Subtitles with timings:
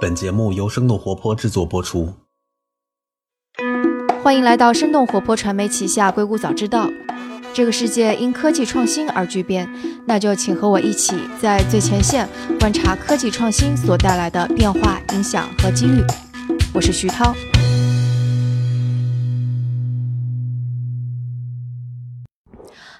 [0.00, 2.12] 本节目由生动活泼制作播出。
[4.22, 6.86] 欢迎来到生动活泼传媒旗下《硅谷早知道》。
[7.52, 9.68] 这个世界因科技创新而巨变，
[10.06, 12.28] 那就请和我一起在最前线
[12.60, 16.00] 观察科技创新所带来的变化、影响和机遇。
[16.72, 17.34] 我是徐涛。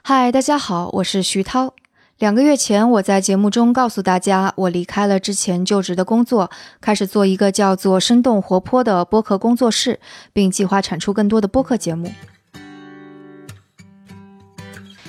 [0.03, 1.75] 嗨，大家好，我是徐涛。
[2.23, 9.99] 两个月前，我在节目中告诉大家，我离开了之前就职的工作，开始做一个叫做“生动活泼”的播客工作室，
[10.33, 12.13] 并计划产出更多的播客节目。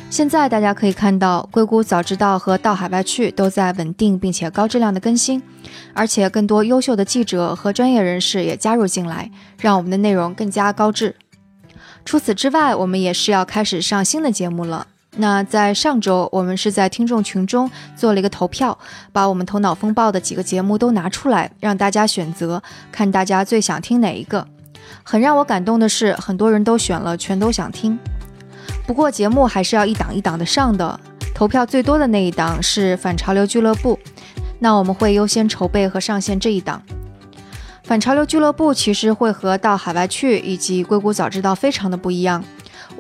[0.09, 5.43] 现在大家可以看到，硅谷早知道和到海外去都在稳定并且高质量的更新，
[5.93, 11.15] 而且更多优秀的记者和专业人士也加入进来，让我们的内容更加高质。
[12.03, 14.87] 除此之外，我们也是要开始上新的节目了。
[15.15, 18.77] 那在上周，我们是在听众群中做了一个投票，
[19.11, 24.47] 把我们头脑风暴的几个节目都拿出来，让大家选择，看大家最想听哪一个。
[25.03, 27.97] 很让我感动的是，很多人都选了全都想听。
[28.87, 30.99] 不过节目还是要一档一档的上的，
[31.35, 33.99] 投票最多的那一档是反潮流俱乐部，
[34.59, 36.81] 那我们会优先筹备和上线这一档。
[37.83, 42.43] 反潮流俱乐部其实会和到海外去以及硅谷早知道非常的不一样。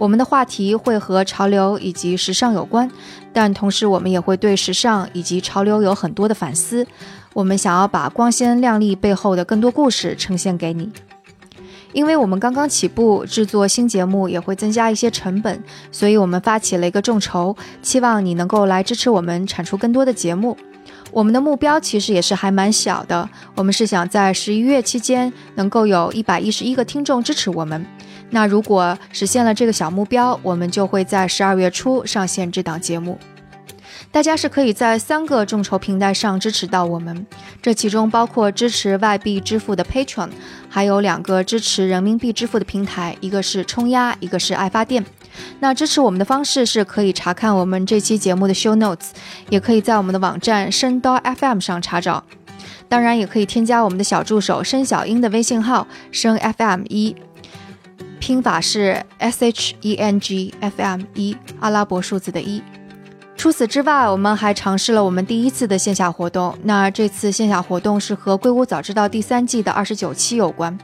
[0.03, 2.91] 我们的话题会和潮流以及时尚有关，
[3.31, 6.85] 但同时我们也会对时尚以及潮流有很多的反思。
[7.31, 10.91] 我们想要把光鲜亮丽背后的更多故事呈现给你。
[11.93, 20.57] 因为我们刚刚起步，制作新节目也会增加一些成本，所以我们发起了一个众筹，期望你能够来支持我们产出更多的节目。
[21.13, 27.85] 我们的目标其实也是还蛮小的，我们是想在十一月期间能够有一百一十一个听众支持我们。
[28.29, 33.17] 那如果实现了这个小目标，我们就会在十二月初上线这档节目。
[34.11, 37.25] 大家是可以在三个众筹平台上支持到我们，
[37.61, 40.29] 这其中包括支持外币支付的 Patron，
[40.69, 45.03] 还有两个支持人民币支付的平台，一个是冲压，一个是爱发电。
[45.59, 49.09] 那支持我们的方式是可以查看我们这期节目的 Show Notes，
[49.49, 52.23] 也可以在我们的网站深刀 FM 上查找。
[52.87, 57.15] 当然，也可以添加我们的小助手申小英的微信号申 FM 一。
[58.23, 62.63] 拼法是 S H E N G F M 一阿拉伯数字的一。
[63.35, 66.57] 除此之外，我们还尝试了我们第一次的线下活动。
[66.63, 70.79] 那这次线下活动是和《硅谷早知道》第三季的二十九期有关。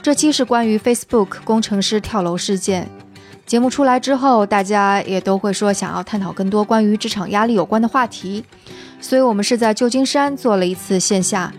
[0.00, 2.88] 这期是关于 Facebook 工程师跳楼事件。
[3.44, 8.42] 节目出来之后，大家也都会说想要探讨更多关于职场压力有关的话题，
[9.02, 11.52] 所以我们是在旧金山做了一次线下。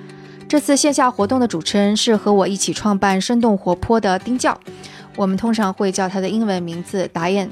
[0.48, 4.60] 这次线下活动的主持人是和我一起创办生动活泼的丁教。
[5.22, 7.48] 我们通常会叫他的英文名字达燕。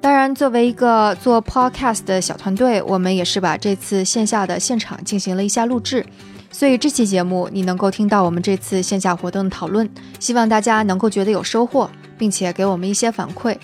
[0.00, 6.06] 当然，作为一个做 podcast 的小团队，我们也是把这次线下的现场进行了一下录制。
[6.52, 9.90] 所以这期节目你能够听到我们这次线下活动的讨论，
[10.20, 13.56] 希望大家能够觉得有收获，并且给我们一些反馈。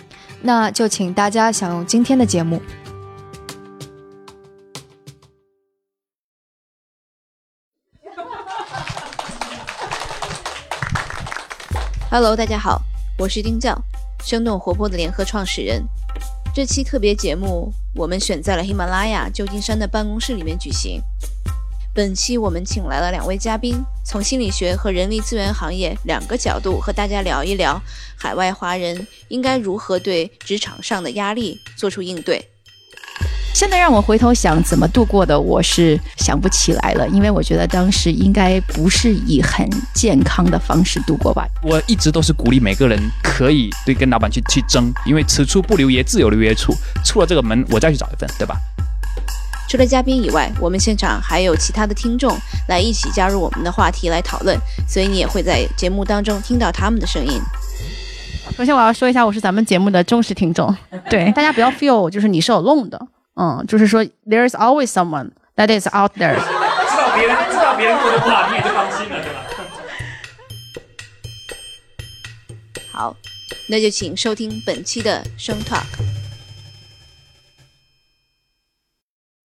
[0.42, 2.60] 那就请大家享用今天的节目。
[12.10, 12.95] Hello，大家好。
[13.18, 13.74] 我是丁教，
[14.26, 15.82] 生动活泼的联合创始人。
[16.54, 21.00] 这期特别节目，我们选在了喜马拉雅旧金山的办公室里面举行。
[21.94, 27.80] 本期我们请来了两位嘉宾，从心理学和人力资源行业两个角度和大家聊一聊，
[28.18, 32.50] 海外华人应该如何对职场上的压力做出应对。
[33.56, 41.48] 现在让我回头想怎么度过的，我是想不起来了，因为我觉得当时应该不是以很健康的方式度过吧。
[41.62, 46.74] 我一直都是鼓励每个人可以对跟老板去去争，因为此处不留爷，自有留爷处。
[47.02, 48.56] 出了这个门，我再去找一份，对吧？
[49.70, 52.36] 除了嘉宾以外，我们现场还有其他的听众
[52.68, 54.54] 来一起加入我们的话题来讨论，
[54.86, 57.40] 所以你也会在节目当中听到他们的声音。
[58.54, 60.76] 首先我要说一下，我是咱们节目的忠实听众，
[61.08, 63.00] 对大家不要 feel 就是你是有弄的。
[63.38, 66.36] 嗯，就是说，there is always someone that is out there。
[66.36, 69.44] 知道别人知道别人过得不好，你也就放心了，对吧？
[72.92, 73.14] 好，
[73.68, 75.84] 那就请收听本期的声 talk。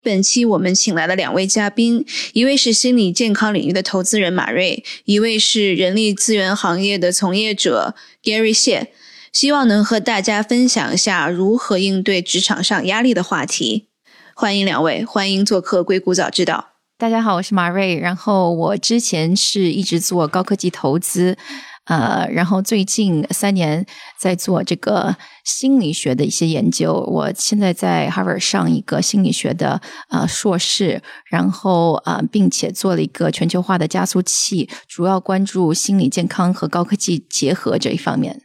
[0.01, 7.93] 本期我们请来了两位嘉宾，一位是心理健康领域的投资人马瑞，一位是人力资源行业的从业者
[8.23, 8.93] Gary 谢。
[9.31, 13.87] 希望能和大家分享一下如何应对职场上压力的话题。
[14.35, 16.73] 欢迎两位，欢迎做客硅谷早知道。
[16.97, 17.97] 大家好，我是马瑞。
[17.97, 21.37] 然后我之前是一直做高科技投资，
[21.85, 23.85] 呃，然后最近三年
[24.19, 26.93] 在做这个心理学的一些研究。
[26.93, 38.41] 我现在在 Harvard 上一个心理学的呃硕士，然后呃，并且做了一个全球化的加速器，主要关注心理健康和高科技结合这一方面。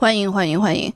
[0.00, 0.90] 欢迎欢迎欢迎！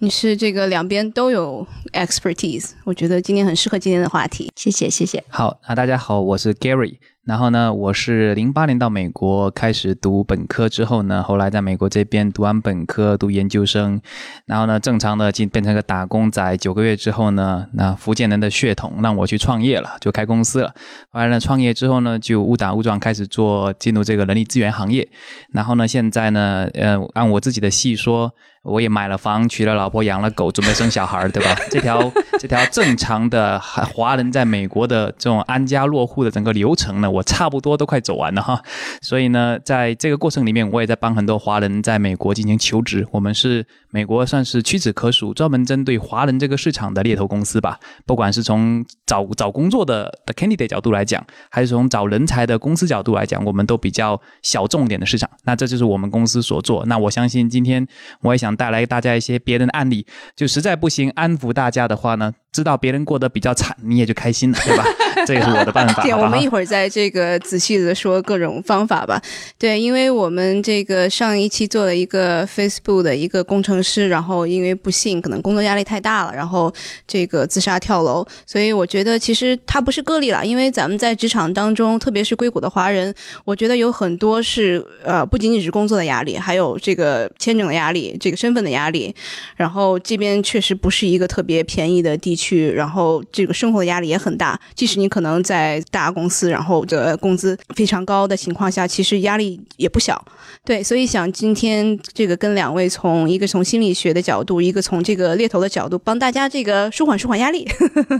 [0.00, 4.52] 你是这个两边都有 expertise，我觉得今天很适合今天的话题。
[4.54, 5.24] 谢谢谢谢。
[5.30, 6.98] 好，那大家好，我是 Gary。
[7.30, 14.00] 然后呢，我是零八年到美国开始读本科之后呢，后来在美国这边读完本科读研究生，
[14.46, 16.56] 然后呢，正常的进变成个打工仔。
[16.56, 20.74] 九个月之后呢，那福建人的血统让我去创业了，就开公司了。
[21.12, 25.08] 后来呢，创业之后呢，就误打误撞开始做进入这个人力资源行业。
[25.52, 28.32] 然后呢，现在呢，呃，按我自己的戏说。
[28.62, 31.56] 我也买了房，娶了老婆，养了狗，准备生小孩，对吧？
[31.72, 38.62] 这条这条正常的华人在美国的这种安家落户的整个流程呢，我差不多都快走完了哈。
[39.00, 43.04] 所以呢，在这个过程里面，我也在帮很多华人在美国进行求职。
[43.10, 47.80] 我们是美国算是屈指可数专门针对华人这个市场的猎头公司吧。
[48.04, 55.28] 不管是从找找工作的的 candidate 角度来讲，还是从找人才的公司角度来讲，我们都比较小众点的市场。
[55.44, 56.84] 那这就是我们公司所做。
[56.84, 57.84] 那我相信今天
[58.20, 58.50] 我也想。
[58.60, 60.04] 带来大家一些别人的案例，
[60.36, 62.34] 就实在不行安抚大家的话呢。
[62.52, 64.84] 知道别人过得比较惨，你也就开心了，对吧？
[65.26, 66.02] 这也是我的办法。
[66.02, 69.20] 对，我们一会儿在这个仔细的说各种方法吧。
[69.58, 76.72] 对，因为我们这个上一期做了一个 Facebook 的一个工程师，然后因为不幸可能工作压力太大了，然后
[77.06, 78.26] 这个自杀跳楼。
[78.46, 83.14] 所以我觉得其实他不是个例了，因为咱们在职场当中，特别是硅谷的华人，
[83.44, 89.14] 我觉得有很多是呃不仅仅是工作的压力，还有这个签证的压力，这个身份的压力。
[89.56, 92.39] 然后这边确实不是一个特别便宜的地。
[92.40, 94.58] 去，然后这个生活的压力也很大。
[94.74, 100.24] 即使你可能在大公司，然后的工资非常高的情况下，其实压力也不小。
[100.64, 107.68] 对，所以想今天这个跟两位从一个从心理学的角度，一个从这个猎头的角度，帮大家这个舒缓舒缓压力。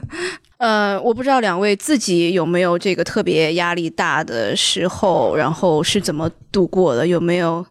[0.59, 7.07] 呃，我不知道两位自己有没有这个特别压力大的时候，然后是怎么度过的？
[7.07, 7.65] 有没有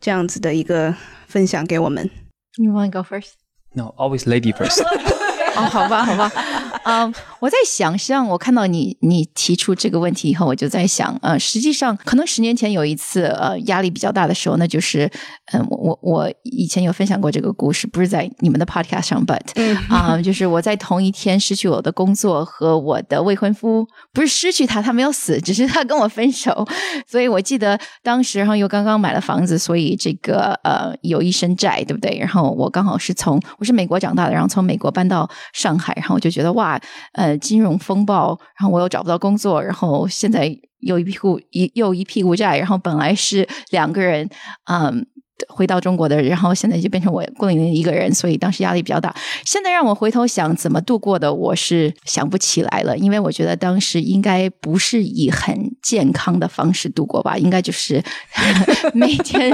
[0.00, 0.94] 这样子的一个
[1.26, 2.08] 分享给我们
[2.56, 3.32] ？You want to go first?
[3.74, 4.82] No, always lady first.
[5.58, 6.30] 哦，好吧，好吧，
[6.84, 15.10] 嗯，我在想，实际上我看到你你提出这个问题以后，我就在想，呃，实际上可能十年前有一次，呃，压力比较大的时候，那就是，
[15.52, 19.40] 嗯，我我我以前有分享过这个故事，不是在你们的 podcast 上，but，
[19.88, 26.66] 啊，就是我在同一天失去我的工作和我的未婚夫，不是失去他，他没有死，只是他跟我分手，
[27.06, 32.16] 所以我记得当时，然后又刚刚买了房子，所以这个呃有一身债，对不对？
[32.18, 35.28] 然后我刚好是从我是美国长大的，然后从美国搬到。
[35.52, 36.80] 上海，然后我就觉得哇，
[37.12, 40.50] 呃，金融风暴，然后我又找不到工作，然后现在
[40.80, 44.28] 又一屁股一又一屁股债，然后本来是两个人，
[44.70, 45.06] 嗯。
[45.48, 49.14] 回到中国的，然后现在就变成我孤零零一个人，所以当时压力比较大。
[49.44, 58.02] 现在让我回头想怎么度过的，我是想不起来了，因为我觉得当时应该不是以很健康的方式度过吧，应该就是
[58.94, 59.52] 每天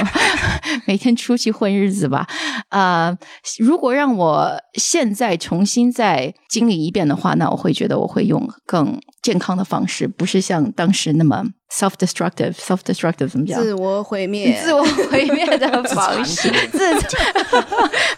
[0.86, 2.26] 每天出去混日子吧。
[2.68, 3.16] 啊，
[3.58, 11.44] 如果让我现在重新再经历一遍的话，那我会觉得我会用更健康的方式，不是像当时那么。
[11.68, 13.60] self-destructive，self-destructive 怎么讲？
[13.60, 17.10] 自我毁灭，自我毁灭的方式，自残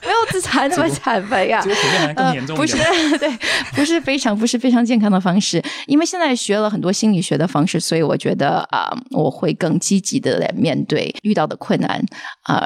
[0.04, 1.60] 没有自残那么惨白呀？
[1.62, 2.76] 毁灭更严重不是，
[3.18, 3.30] 对，
[3.74, 5.62] 不是非常，不是非常健康的方式。
[5.86, 12.02] 因为现在学了很多心理学的方式，所以我觉得啊，我会更积极的来面对遇到的困难
[12.42, 12.64] 啊。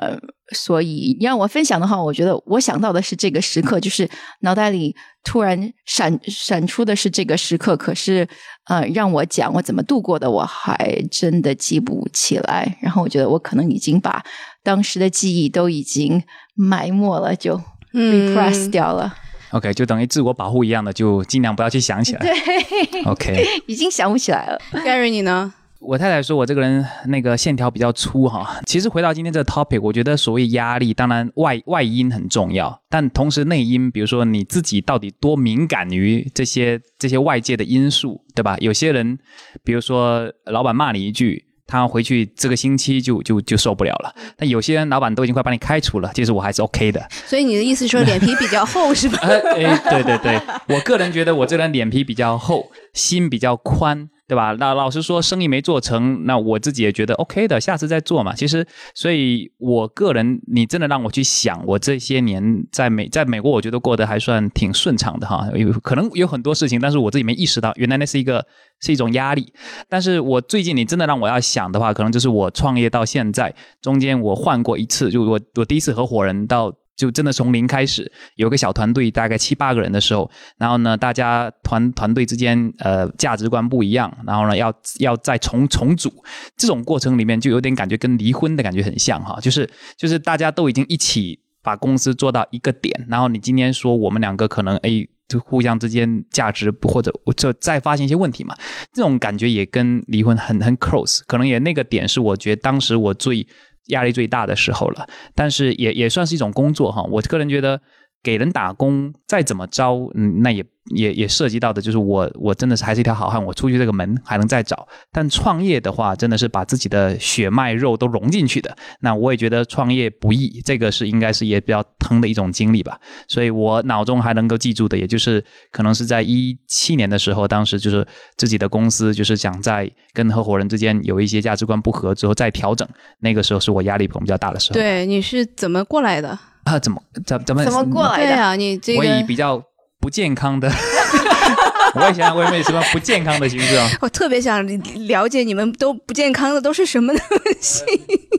[0.53, 4.09] 所以你让我分享的话，我觉得我想到的是这个时刻，就是
[4.41, 4.95] 脑袋里
[5.25, 8.27] 突然闪闪出的是这个时刻，可是
[8.67, 12.79] 呃，让我讲我怎么度过的，我还真的记不起来。
[12.81, 14.23] 然后我觉得我可能已经把
[14.63, 16.23] 当时的记忆都已经
[16.55, 17.61] 埋没了，就
[17.93, 19.15] repress 掉了。
[19.51, 22.21] OK，就等于自我保护一样的，就尽量不要去想起来。
[22.25, 24.59] 对，OK，已经想不起来了。
[24.73, 25.53] Gary，你呢？
[25.85, 28.61] 我太太说我这个人那个线条比较粗哈。
[28.67, 38.57] 其实回到今天这个 topic，我觉得所谓压力，当然外外因很重要，但同时内因，比如说你自己到底多敏感于这些这些外界的因素，对吧？
[38.61, 39.19] 有些人，
[39.65, 44.15] 比如说老板骂你一句，他回去这个星期就就就受不了了。
[44.37, 47.05] 但有些人老板都已经快把你开除了，其实我还是 OK 的。
[47.27, 49.19] 所以你的意思说脸皮比较厚是吧？
[49.27, 54.09] 哎，对对对，我个人觉得我这人脸皮比较厚，心比较宽。
[54.33, 54.57] 对吧？
[54.59, 58.35] 那老实说，生意没做成，那我自己也觉得 OK 的，下次再做嘛。
[58.35, 65.47] 其实，所以我个人，你真的让我去想，我这些年在美在美国，我觉得过得还算挺顺畅的哈。
[65.55, 68.43] 有可能有很多事情，但是我自己没意识到，原来那是一个
[68.81, 69.53] 是一种压力。
[69.87, 76.73] 但是我最近，你真的让我要想的话，可能就是我创业到现在中间，我换过一次，就我我第一次合伙人到。
[76.95, 86.13] 就真的从零开始，有个小团队，大概七八个人的时候，然后呢，大家团团队之间呃价值观不一样，然后呢要要再重重组，
[86.57, 98.55] 这种过程里面就有点感觉跟离婚的感觉很像哈，就是就是大家都已经一起把公司做到一个点，然后你今天说我们两个可能哎就互相之间价值或者就再发现一些问题嘛，
[98.93, 103.47] 这种感觉也跟离婚很很 close，可能也那个点是我觉得当时我最。
[103.87, 107.03] 压力最大的时候了，但是也也算是一种工作哈。
[107.11, 107.81] 我个人觉得，
[108.23, 110.65] 给人打工再怎么着，嗯，那也。
[110.87, 114.87] 也也涉及到的就是我我真的是还是一条好汉，我出去这个门还能再找。
[115.13, 118.77] 但创业的话，真的是把自己的血脉肉都融进去的。
[118.99, 122.99] 那我也觉得创业不易，这个是应该是也比较疼的一种经历吧。
[123.29, 128.05] 所以我脑中还能够记住的，也就是可能是在一七年的时候，当时就是
[128.37, 132.87] 自己的公司就是想在跟合伙人之间有一些价值观不合之后再调整。
[133.21, 134.75] 那个时候是我压力可能比较大的时候。
[134.75, 136.37] 对，你是怎么过来的？
[136.65, 138.27] 啊，怎么怎怎么怎么过来的？
[138.27, 139.63] 对啊，你这个我以比较。
[140.03, 140.69] 不健康的
[141.95, 143.89] 我也想问问什么不健康的形式啊？
[144.03, 144.67] 我特别想
[145.07, 147.21] 了解你们都不健康的都是什么东
[147.63, 147.85] 西？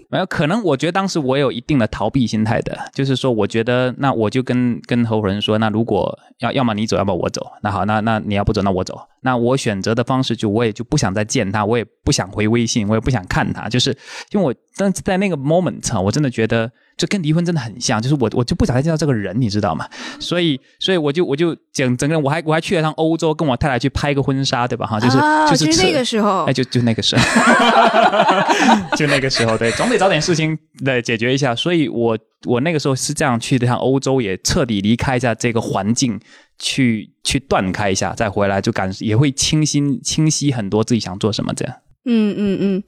[0.09, 8.99] 没有，可能我觉得当时我有一定的逃避心态的，就是说，我觉得那我就跟跟合伙人说，那如果要要么你走，要么我走，那好，那那你要不走，那我走。
[9.23, 13.89] 那我选择的方式就我也就不想再见他，我也不想回微信，我也不想看他，就是
[14.31, 16.71] 因为我但在那个 moment 啊，我真的觉得。
[16.95, 19.89] 这跟离婚真的很像，就是我我就不想再见到这个人，你知道吗？
[20.19, 24.85] 所以所以我就我就整整个人，我还我还去了趟欧洲，跟我太太去拍个婚纱，对吧？
[24.85, 25.17] 哈，就是
[25.65, 27.23] 就是那个时候，哎，就就那个时候，
[28.95, 31.55] 就那个时候，对，总得找点事情来解决一下。
[31.55, 32.15] 所以我
[32.45, 36.19] 我那个时候是这样去的，趟欧洲也彻底离开一下这个环境，
[36.59, 41.75] 去去断开一下，再回来就感也会清新清晰很多自己想做什么这样。
[42.05, 42.83] 嗯嗯嗯。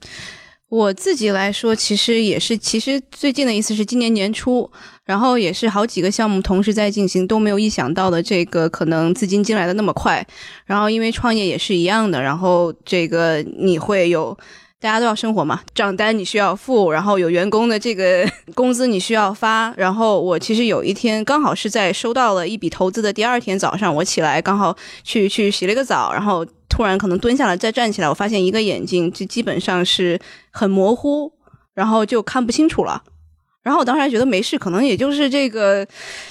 [0.68, 4.68] 我自己来说，其实也是，其实最近的意思是今年年初，
[5.04, 10.26] 然后也是好几个项目同时在进行，都没有意想到的这个可能资金进来的那么快。
[10.64, 14.36] 然后因为创业也是一样的，然后这个你会有
[14.80, 19.72] 大家都要生活嘛，账单你需要付，然后有员工的这个 工资你需要发。
[19.76, 26.46] 然后我其实有一天刚好是在收到了一笔投资的第二天早上，我起来刚好去去洗了个澡，然后。
[26.68, 31.32] 突然可能蹲下来再站起来，我发现一个眼睛就基本上是很模糊，
[31.72, 33.02] 然后就看不清楚了。
[33.66, 35.84] 然后我当时还觉得没事，可能也就是这个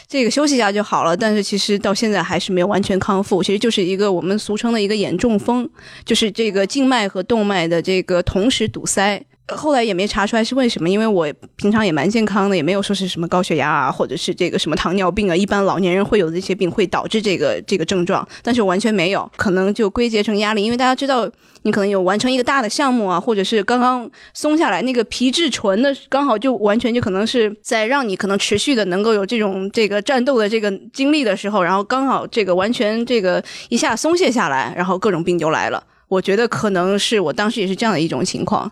[0.07, 1.17] 这个休息一下就好了。
[1.17, 5.69] 但是其实到现在还是没有完全康复，其实就是一个我们俗称的一个眼中风，
[6.05, 9.21] 就是这个静脉和动脉的这个同时堵塞。
[9.47, 21.29] 后来也没查出来是为什么，因为我平常也蛮健康的，也没有说是什么高血压啊，或者是这个什么糖尿病啊，一般老年人会有这些病会导致这个这个症状，但是完全没有，可能就归结成压力，因为大家知道
[21.61, 35.83] 你可能有完成一个大的项目啊，或者是刚刚松下来那个皮质醇的，刚好就完全就可能是在让你可能持续的能够有这种这个战斗的这个经历的时候，然后刚好这个完全这个一下松懈下来，然后各种病就来了。
[36.07, 38.71] 我觉得可能是我当时也是这样的一种情况。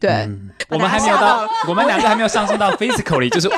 [0.00, 0.28] 对，
[0.70, 3.52] 我们还没有到，我们两个还没有上升到 physically，就是物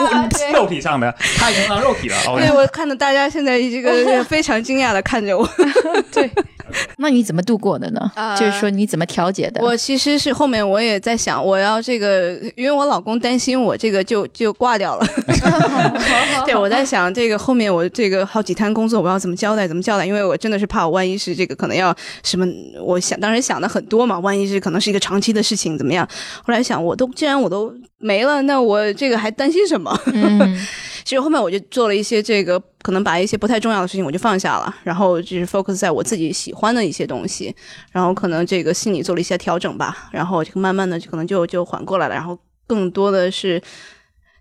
[0.53, 2.17] 肉体上的，他已经到肉体了。
[2.37, 5.49] 对，我看到大家现在这个 非常惊讶的看着我。
[6.13, 6.29] 对。
[6.99, 8.11] 那你怎么度过的呢？
[8.39, 9.63] 就是说你怎么调节的？
[9.63, 15.07] 我其实是后面我也在想，我要这个，因为我老公担心我这个就就挂掉了。
[16.47, 19.67] 对，我在想这个后面我这个好几摊工作我要怎么交代？
[19.67, 20.07] 怎么交代？
[20.07, 22.47] 因为我真的是怕我万一是这个可能要什么，
[22.81, 26.07] 我想当时想的很多嘛，万一是可能是一个长期的事情怎么样？
[26.45, 29.97] 后来想，我都既然我都没了，那我这个还担心什么？
[31.05, 37.55] 其实后面我就做了一些这个，可能把一些不太重要的事情我就放下了，然后就是 focus 在我自己喜欢的一些东西，
[37.91, 43.61] 然后可能这个心理做了一些调整吧，然后就慢慢的就可能就就缓过来了，然后更多的是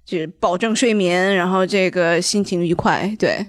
[0.06, 3.46] 就是保证睡眠，然后这个心情愉快，对，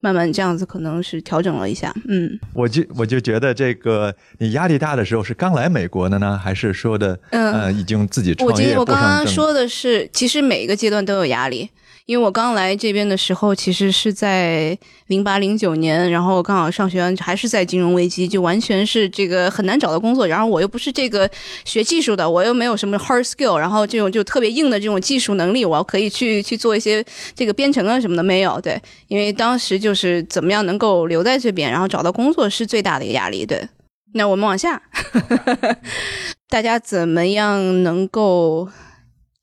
[0.00, 8.74] 慢慢这样子可能是调整了一下，嗯，我就我就觉得这个你压力大的时候是刚来美国的呢，还是说的呃已经自己创业？
[8.74, 11.70] 我我刚刚说的是，其实每一个阶段都有压力。
[12.08, 14.76] 因为我刚来这边的时候，其实是在
[15.08, 20.26] 零八零九年，然后刚好上学完还是在金融危机，就完全是这个很难找到工作。
[20.26, 21.30] 然后我又不是这个
[21.66, 28.58] 学技术的，我又没有什么 hard skill，然后这种就特别硬的这种技术能力，我可以去去做一些这个编程啊什么的没有。
[28.58, 33.44] 对，因为当时就是怎么样能够留在这边，然后找到工作是最大的一个压力。
[33.44, 33.68] 对。
[34.14, 34.80] 那我们往下，
[36.48, 38.66] 大家怎么样能够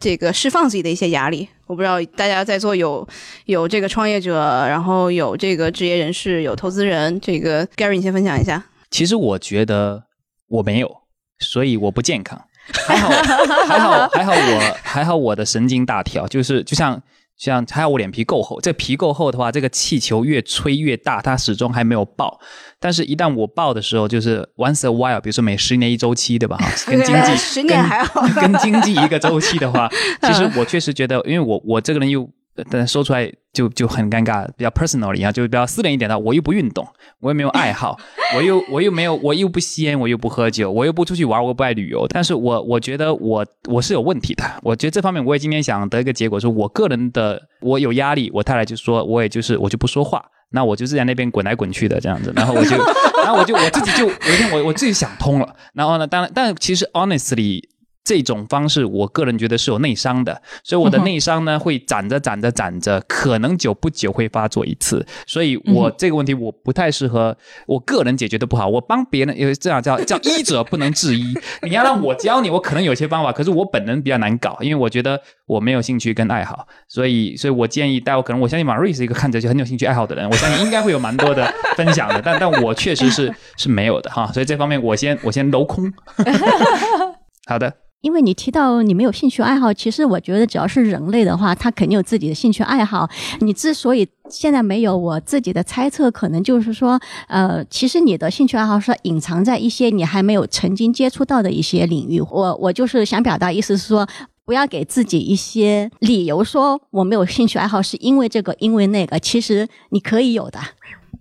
[0.05, 1.49] 这个释放自己的一些压力？
[1.65, 3.07] 我不知道大家在座有
[3.45, 4.35] 有这个创业者，
[4.67, 7.19] 然后有这个职业人士，有投资人。
[7.19, 8.63] 这个 Gary，你先分享一下。
[8.91, 10.03] 其实我觉得
[10.47, 10.95] 我没有，
[11.39, 12.39] 所以我不健康。
[12.85, 13.09] 还好，
[13.67, 17.01] 还好，还好，我还好，我的神经大条，就是就像。
[17.37, 22.39] 像还好我脸皮够厚，这皮够厚的话，这个气球越吹越大，它始终还没有爆。
[22.79, 26.57] 但是，一旦我爆的时候，就是 once a while，比如说每十年一周期，对吧？
[26.57, 29.89] 哈，跟经济 十年还好，跟经济一个周期的话，
[30.23, 32.29] 其实我确实觉得，因为我我这个人又。
[32.69, 36.17] 但说出来就就很尴尬，比较 personal 一样，就比较私人一点的。
[36.17, 36.87] 我又不运动，
[37.19, 37.97] 我又没有爱好，
[38.35, 42.07] 我又我又没有，我又不吸烟，我又不喝酒，我又不出去玩，我又不爱旅游。
[42.07, 44.43] 但是我我觉得我我是有问题的。
[44.63, 52.31] 我觉得这方面我也今天想得一个结果，是我个人的我有压力，我太太就说我也就是我就不说话，那我就是在那边滚来滚去的这样子。
[52.35, 52.77] 然后我就
[53.23, 55.55] 然后我就我自己就有一天我我自己想通了。
[55.73, 57.61] 然后呢，当然，但其实 honestly。
[58.05, 67.35] 这种方式，我个人觉得是有内伤的，所以我的内伤呢会攒着攒着攒着，可能久不久会发作一次，所以我这个问题我不太适合，
[67.65, 71.33] 我个人解决的不好，我帮别人，因为这样叫 叫医者不能治医，
[71.63, 85.91] 你要让我教你，我可能有些方法，可是我本人比较难搞，因为我觉得我没有兴趣跟爱好，所以所以我建议大家可能我相信马瑞是一个看着就很有兴趣爱好的人，我相信应该会有蛮多的分享的，但但我确实是是没有的哈，所以这方面我先我先镂空，
[87.49, 87.73] 好的。
[88.05, 93.09] 因为你提到你没有兴趣爱好，其实我觉得只要是人类的话，他肯定有自己的兴趣爱好。
[93.39, 102.21] 你之所以现在没有，我自己的猜测可能就是说，呃，其实你的兴趣爱好是隐藏在一些你还没有曾经接触到的一些领域。
[102.21, 104.07] 我我就是想表达意思是说，
[104.45, 110.59] 不要给自己一些理由说我没有兴趣爱好是因为这个因为那个，其实你可以有的。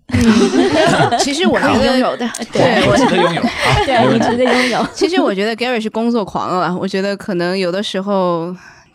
[1.18, 3.42] 其实我觉得拥有的，对我值得拥有，
[3.86, 4.86] 对你值得拥有。
[4.92, 8.54] 其实我觉得 Gary 是工作狂啊，我觉得可能有的时候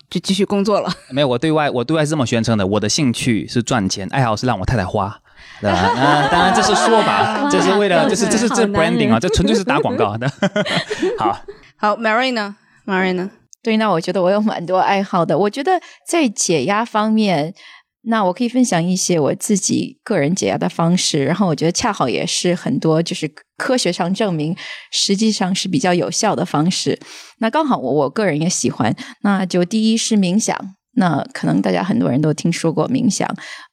[0.09, 0.89] 就继续工作了。
[1.09, 5.19] 没有，我对外我对外是这么宣称的，我的兴趣是赚钱，爱好是让我太太花，
[5.59, 5.77] 对吧？
[5.81, 10.31] 啊，当然这是说法，这是为了，这是这是这 branding 啊，这纯粹是打广告的。
[11.17, 11.39] 好，
[11.75, 13.31] 好，Mary 呢？Mary 呢？
[13.63, 17.55] 对，那我觉得我有蛮多爱好的，我觉得在解压方面。
[18.03, 24.55] 那我可以分享一些我自己个人解压的方式，然后我觉得恰好也是很多就是科学上证明，
[24.91, 26.97] 实际上是比较有效的方式。
[27.39, 30.75] 那刚好我我个人也喜欢，那就第一是冥想。
[30.99, 33.25] 那可能大家很多人都听说过冥想，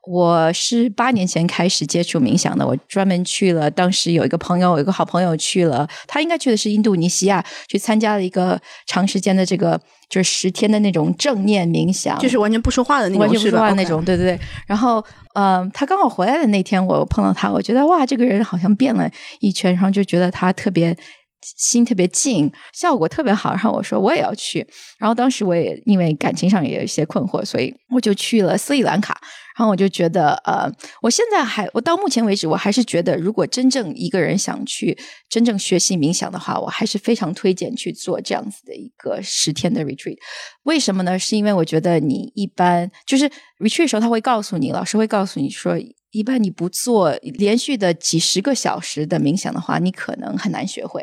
[0.08, 2.64] 我是八年前开始接触冥想的。
[2.64, 14.40] 我专门去了，当时有一个朋友，有一个好朋友去了，他应该去的是印度尼西亚，去参加了一个长时间的这个就是十天的那种正念冥想，就是完全不说话的那种，完全不说话那种，对对对。
[14.68, 19.10] 然后，嗯，他刚好回来的那天，我碰到他，我觉得哇，这个人好像变了
[19.40, 20.96] 一圈，然后就觉得他特别。
[21.42, 24.66] 心特别静，效果特别好，然后我说我也要去。
[24.98, 29.20] 然后当时我也因为感情上也有一些困惑，所以我就去了斯里兰卡。
[29.56, 30.70] 然后我就觉得，呃，
[31.00, 34.94] 我现在还，我到目前为止，我还是觉得，如果真正一个人想去
[35.30, 40.18] 真正学习冥想的话，我还是非常推荐去做这样子的一个十天的 retreat。
[40.64, 41.18] 为什么呢？
[41.18, 43.26] 是因为我觉得你一般就是
[43.58, 45.74] retreat 时候，他会告诉你，老师会告诉你说，
[46.10, 51.02] 一般你不做连续的几十个小时的冥想的话，你可能很难学会。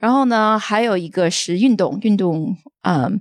[0.00, 3.20] 然后呢，还有一个是运动，运动，嗯，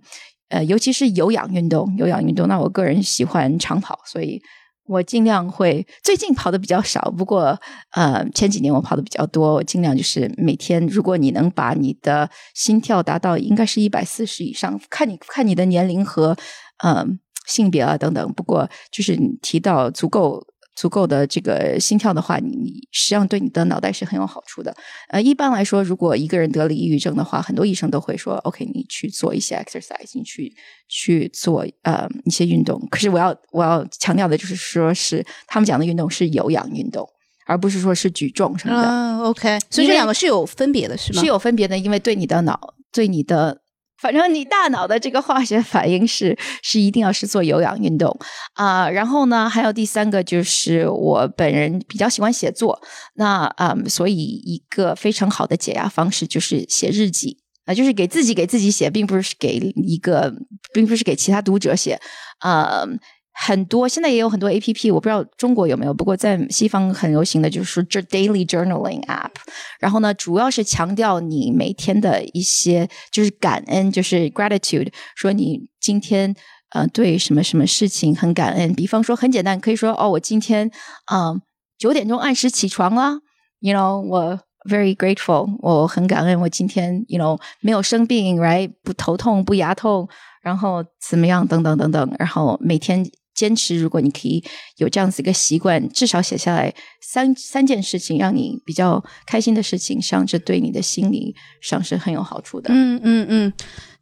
[0.50, 2.48] 呃，尤其是有氧运动，有氧运动。
[2.48, 4.42] 那我个人喜欢长跑，所以
[4.86, 7.60] 我尽量会最近跑的比较少，不过
[7.92, 9.56] 呃，前几年我跑的比较多。
[9.56, 16.38] 我尽量就是每天，如果你能把你的心跳达到应该是一百四十以上，看你看你的年龄和
[16.84, 18.34] 嗯性别啊等等。
[18.34, 20.46] 不过就是你提到足够。
[20.80, 24.74] 足够的这个心跳的话，你你实际上对你的脑袋是很有好处的。
[25.10, 30.56] 呃，一般来说，如果一个人得了抑郁症的话，很多医生都会说：“OK，你去做一些 exercise，你去
[30.88, 37.06] 去做呃一些运动。”可是我要我要强调的就是说，是他们讲的运动是有氧运动，
[37.46, 39.24] 而不是说是举重什么的。
[39.26, 41.20] OK，所以这两个是有分别的，是吗？
[41.20, 42.58] 是有分别的，因为对你的脑，
[42.94, 43.60] 对你的。
[44.02, 48.18] 反正你大脑的这个化学反应是是一定要是做有氧运动
[48.54, 52.82] 啊，然后呢，还有第三个就是我本人比较喜欢写作，
[53.16, 60.34] 那啊，所以一个非常好的解压方式就是写日记啊，就是给自己给自己写，并不是给一个，
[60.74, 62.00] 并不是给其他读者写
[62.40, 62.86] 啊。
[63.32, 69.32] 很多现在也有很多 A P P，我不知道中国有没有，不过在西方很流行的就是这 Daily Journaling App。
[69.80, 76.36] 然后呢，主要是强调你每天的一些就是感恩，就是 gratitude，说你今天
[76.72, 78.74] 呃对什么什么事情很感恩。
[78.74, 80.70] 比方说很简单，可以说哦，我今天
[81.12, 81.42] 嗯
[81.78, 83.20] 九点钟按时起床了
[83.62, 84.38] ，you know 我
[84.70, 90.10] very grateful，我很感恩，我今天 you know 没有生病，right 不头痛不牙痛，
[90.44, 93.06] 然后怎么样等等等等，然后每天
[93.40, 94.44] 坚持，如果你可以
[94.76, 102.70] 有这样子一个习惯，至少写下来三三件事情，让你比较开心的事情，上这对你的心理上是很有好处的。
[102.74, 103.54] 嗯嗯嗯，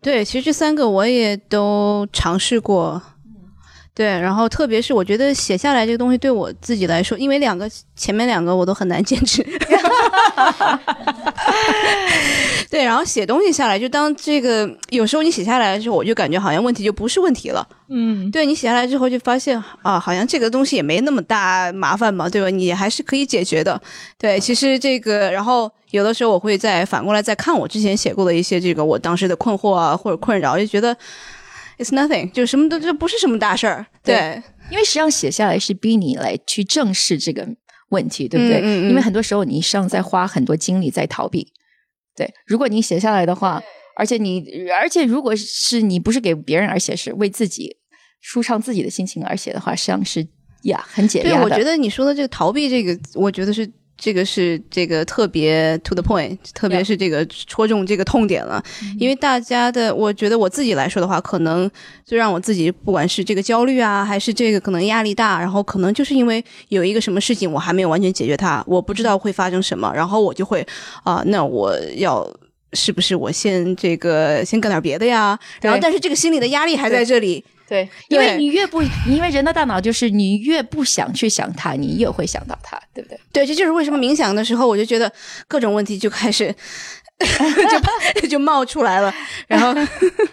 [0.02, 3.00] 对，其实这三个我也都尝试过。
[3.98, 9.44] 对，然后特别是我觉得写下来这个东西对我自己来说，因为两个前面两个我都很难坚持。
[12.70, 17.68] 对，然后写东西下来，就当这个有时候你写下来的时候，我就感觉好像问题就不是问题了。
[17.90, 22.52] 嗯，对你写下来之后就发现啊，好像这个东西也没那么大麻烦嘛，对吧？
[22.52, 23.82] 你还是可以解决的。
[24.20, 30.96] 对，其实这个，然后有的时候我会再反过来再看我之前写过的一些这个我当时的困惑啊或者困扰，就觉得。
[31.78, 33.86] It's nothing，就什么都这不是什么大事儿。
[34.04, 37.48] 对，因为实际上写下来是逼你来去正视这个
[37.90, 38.62] 问题，对不对？
[38.90, 41.54] 因为很多时候你实际上在花很多精力在逃避。
[42.16, 43.62] 对，如果你写下来的话，
[43.96, 47.78] 而且你，而且如果是你不是给别人而写，是为自己
[48.22, 50.28] 舒畅自己的心情而写的话，实际上是
[50.64, 51.44] 呀很解压的。
[51.44, 53.72] 我觉得你说的这个逃避，这个我觉得是。
[53.98, 58.64] 这个是这个特别 to the point，特别是这个戳中这个痛点了。
[59.00, 61.70] 因为大家的，我觉得我自己来说的话，可能
[62.06, 70.66] 最让我自己不管是这个焦虑啊，还是这个可能压力大，然后可能就是因为有一个什么事情我还没有完全解决它，我不知道会发生什么，然后我就会
[71.04, 72.26] 啊，那我要
[72.74, 75.38] 是不是我先这个先干点别的呀？
[75.60, 77.44] 然后但是这个心理的压力还在这里。
[77.68, 83.20] 对，因为你越不，因为人的大脑就是你越不想去想它，你越会想到它，对不对？
[83.34, 85.12] 对，这就是为什么冥想的时候，我就觉得
[85.48, 86.54] 各种问题就开始
[88.22, 89.14] 就 就冒出来了，
[89.48, 89.74] 然后，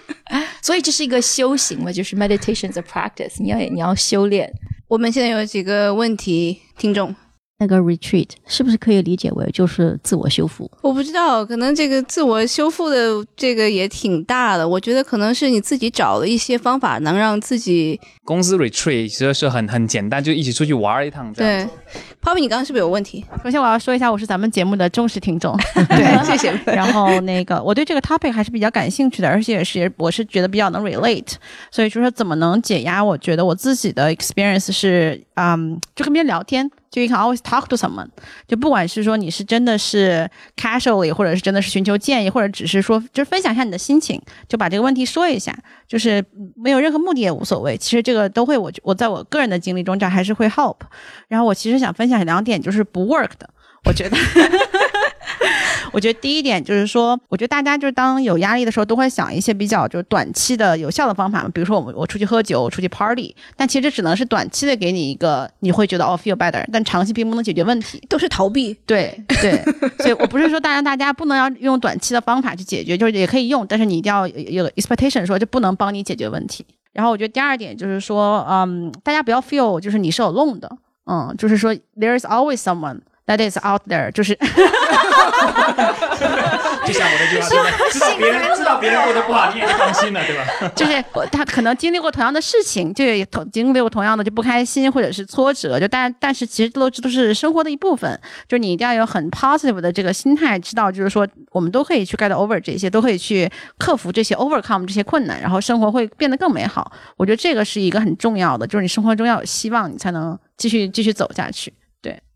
[0.62, 4.52] 所以这是一个修行嘛，就是 meditation is a practice，你要你要修炼。
[4.86, 7.14] 我们现在有几个问题，听众。
[7.58, 10.68] 那个 retreat 是不是可以理解为就是自我修复？
[10.82, 14.68] 我不知道，可能这个自我修复的这个也挺大的。
[14.68, 21.32] 我觉得可能是你自己找了一些方法，能让自己公司 retreat 其实是很很简单，就一起出去玩一趟。
[21.32, 21.64] 对
[22.20, 23.24] ，Poppy，你刚刚是不是有问题？
[23.44, 25.56] 首先我要说一下，我是咱们节目的忠实听众。
[25.88, 26.52] 对，谢谢。
[26.66, 31.34] 然后那个我对这个 topic 还是比较感兴趣的，而且也是我是觉得比较能 relate。
[31.70, 33.02] 所以就说怎么能解压？
[33.02, 36.68] 我觉得我自己的 experience 是，嗯，就跟别人聊天。
[36.94, 38.06] 就 you can always talk to someone，
[38.46, 45.52] 就不管是说你是真的是 casually，或者是真的是寻求建议，或者只是说就是分享一下你的心情，就把这个问题说一下，
[45.88, 47.76] 就是没有任何目的也无所谓。
[47.76, 50.76] 其实这个都会，我我在我个人的经历中，这还是会 help。
[51.26, 53.50] 然后我其实想分享两点，就是不 work 的，
[53.86, 54.16] 我觉得。
[55.94, 68.76] 我觉得第一点就是说，我觉得大家就是当有压力的时候，都会想一些比较就是短期的有效的方法，比如说我们我出去喝酒，我出去 party，但其实只能是短期的给你一个你会觉得哦 feel better，但长期并不能解决问题，都是逃避。
[68.84, 69.62] 对对，
[69.98, 76.66] 所以我不是说大家大家不能要用短期的方法去解决，就是也可以用，但是你一定要有 expectation，说就不能帮你解决问题。
[76.92, 80.70] 然后我觉得第二点就是说，嗯，大家不要 feel 就是你是有 alone 的，
[81.06, 82.98] 嗯，就是说 there is always someone。
[83.26, 84.46] That is out there，就是， 就
[86.92, 87.48] 像我那句话，
[87.90, 90.44] 知道别人知道别人过得不好，你也就放心了，对吧？
[90.76, 98.20] 就是他可能经历过同样的事情， 就也同经历过同样的就不开心或者是挫折，就但但是其实都都是生活的一部分。
[98.46, 106.92] 就是你一定要有很 positive 的这个心态，知道就是说我们都可以去 get over 这些，都可以去克服这些 overcome 这些困难，然后生活会变得更美好。
[107.16, 111.72] 我觉得这个是一个很重要的，就是你生活中要有希望，你才能继续继续走下去。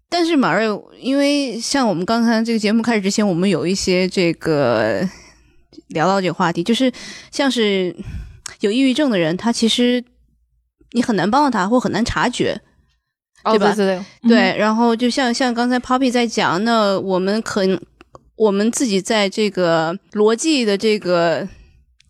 [0.09, 0.67] 但是马瑞，
[0.99, 5.07] 因为像我们刚才这个节目开始之前，我们有一些这个
[5.89, 6.93] 聊到这个话题，就是
[7.31, 7.95] 像是
[8.61, 10.03] 有抑郁症的人，他其实
[10.93, 12.61] 你很难帮到他，或很难察觉，
[13.45, 13.75] 对吧？
[13.75, 14.57] 对对。
[14.57, 17.63] 然后就像像刚才 Poppy 在讲，那我们可
[18.37, 21.49] 我们自己在这个逻辑的这个。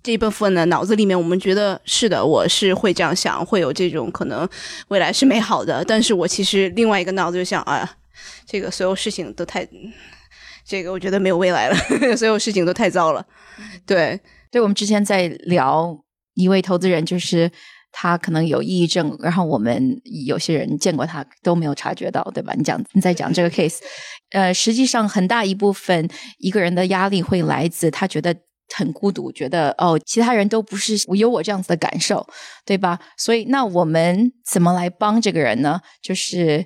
[0.09, 4.49] 这一部分呢，脑子里面我们觉得是的，我是会这样想，会有这种可能，
[4.89, 5.85] 未来是美好的。
[5.85, 7.99] 但是我其实另外一个脑子就想啊，
[8.47, 9.69] 这个所有事情都太，
[10.67, 11.77] 这个我觉得没有未来了，
[12.17, 13.23] 所有事情都太糟了。
[13.85, 14.19] 对，
[14.51, 15.95] 对，我们之前在聊
[16.33, 17.53] 一位投资人，就是
[17.93, 22.55] 他可能有抑郁症，然后我们有些人见过他都没有察觉到，对吧？
[22.57, 23.77] 你讲你在讲这个 case，
[24.31, 28.35] 呃，实际上很大一部分一个人的压力会来自他觉得。
[28.75, 32.27] 很孤独，觉得哦，其他人都不是有我这样子的感受，
[32.65, 32.99] 对吧？
[33.17, 35.81] 所以那我们怎么来帮这个人呢？
[36.03, 36.65] 就是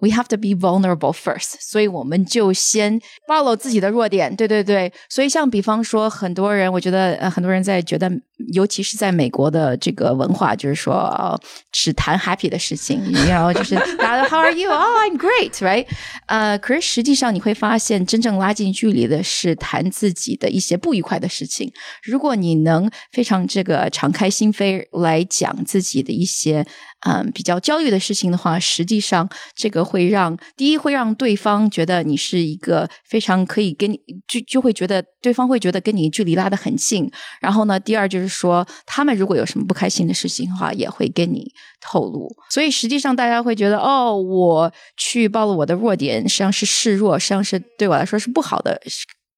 [0.00, 4.34] We have to be vulnerable first，所以我们就先暴露自己的弱点。
[4.36, 8.08] 对对对，所以像比方说，很多人，我觉得呃，很多人在觉得，
[8.52, 11.36] 尤其是在美国的这个文化，就是说，
[11.72, 14.70] 只谈 happy 的事情，然后就是大家 How are you?
[14.70, 15.86] Oh, I'm great, right?
[16.26, 21.72] 呃，可是实际上你会发现，真正拉近距离的是谈自己的一些不愉快的事情。
[22.04, 26.64] 如果你能非常这个敞开心扉来讲自己的一些。
[27.06, 37.08] 嗯，比较焦虑的事情的话，实际上这个会让第一会让对方觉得你是一个非常可以跟你就就会觉得对方会觉得跟你距离拉得很近。
[37.40, 42.28] 然后呢，第二就是说，他们如果有什么不开心的事情的话，也会跟你透露。
[42.50, 48.80] 所以实际上大家会觉得，哦，我去暴露我的弱点，实际上是示弱，实际上是对我来说是不好的。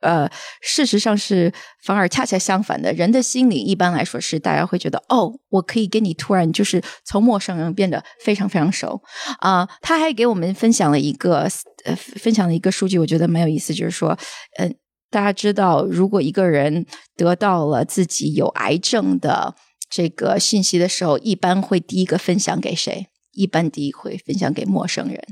[0.01, 0.31] 呃，
[0.63, 1.53] 事实上是
[1.85, 2.93] 反而恰恰相反的。
[2.93, 9.01] 人的心理一般来说是，大家会觉得，哦，我可以跟你突然就是从陌生人变得非常非常熟
[9.41, 9.69] 啊。
[9.83, 11.47] 他还给我们分享了一个
[11.85, 14.19] 呃，分享了一个数据，我觉得蛮有意思，就是说，
[14.59, 14.75] 嗯，
[15.11, 16.87] 大家知道，如果一个人
[17.17, 19.55] 得到了自己有癌症的
[19.91, 23.07] 这个信息的时候，一般会第一个分享给谁？
[23.33, 25.23] 一般第一会分享给陌生人，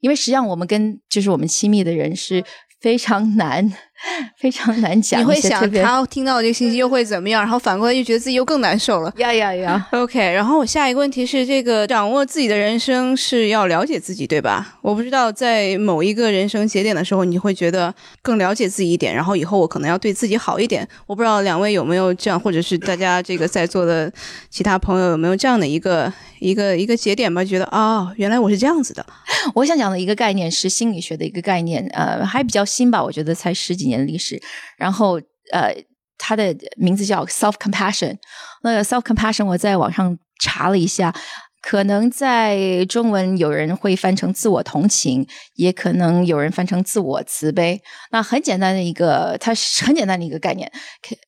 [0.00, 2.44] 因为实际上我们跟就是我们亲密的人是。
[2.80, 3.72] 非常 难，
[4.36, 5.20] 非常难讲。
[5.20, 7.40] 你会想他听到这个信息又会怎么样？
[7.42, 9.12] 然后反过来又觉得自己又更难受了。
[9.18, 9.88] 呀呀呀！
[9.92, 14.78] OK，然后我下一个问题是：这个掌握自己的人生是要了解自己，对吧？
[14.82, 20.86] 我不知道在某一个人生节点的时候，你会觉得更了解自己一点，然后以后我可能要对自己好一点。
[21.06, 24.12] 我不知道两位有没有这样，或者是大家这个在座的
[24.50, 27.44] 其他朋友有没有这样的一个一个一个节点吧？
[27.44, 29.06] 觉得啊，原来我是这样子的。
[29.54, 32.62] 我想讲的一个概念是心理学的一个概念，呃，还比较。
[32.72, 34.40] 新吧，我觉得才十几年历史。
[34.76, 35.20] 然后，
[35.52, 35.74] 呃，
[36.16, 38.16] 它的名字叫 self compassion。
[38.62, 41.14] 那个 self compassion，我在网上查了一下，
[41.60, 47.80] 可能在中文有人会翻成自我同情，也可能有人翻成自我慈悲。
[48.10, 50.70] 那很简单的一个，它是很简单的一个概念。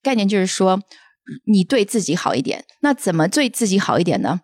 [0.03, 0.81] 概念就是说，
[1.46, 2.64] 你对自己好一点。
[2.81, 4.40] 那怎么对自己好一点呢？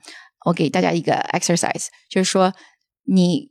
[0.47, 2.53] 我给大家一个 exercise，就是说
[3.05, 3.51] 你。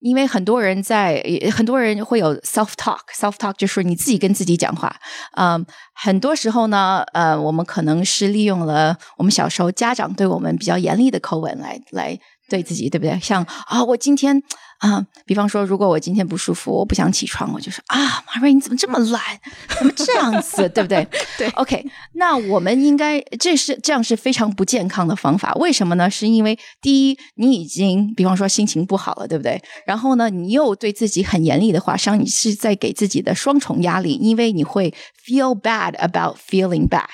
[0.00, 1.22] 因为很多人在，
[1.54, 4.94] 很多人会有 self talk，self talk 就是你自己跟自己讲话。
[5.36, 13.18] 嗯，很多时候呢，呃，我们可能是利用了我们小时候家长对我们比较严厉的口吻来来对自己，对不对？
[13.20, 14.42] 像啊，我今天。
[14.80, 19.20] 啊，比方说，如果我今天不舒服，我不想起床，我就说啊，马瑞，你怎么这么懒？
[19.78, 20.66] 怎么这样子？
[20.70, 21.06] 对不对？
[21.36, 21.84] 对，OK。
[22.14, 25.52] 那我们应该，这是这样是非常不健康的方法。
[25.56, 26.08] 为什么呢？
[26.08, 29.62] 是因为第一，你已经比方说心情不好了，对不对？
[29.84, 34.94] 然后呢，你又对自己很严厉的话，实际上你是在给自己的双重压力，因为你会
[35.26, 37.04] feel bad about feeling bad，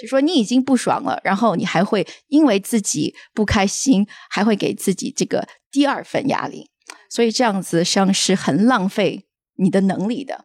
[0.00, 6.70] 就说你已经不爽了，然后你还会因为自己不开心，还会给自己这个第二份压力。
[7.08, 10.44] 所以这样子上是很浪费你的能力的，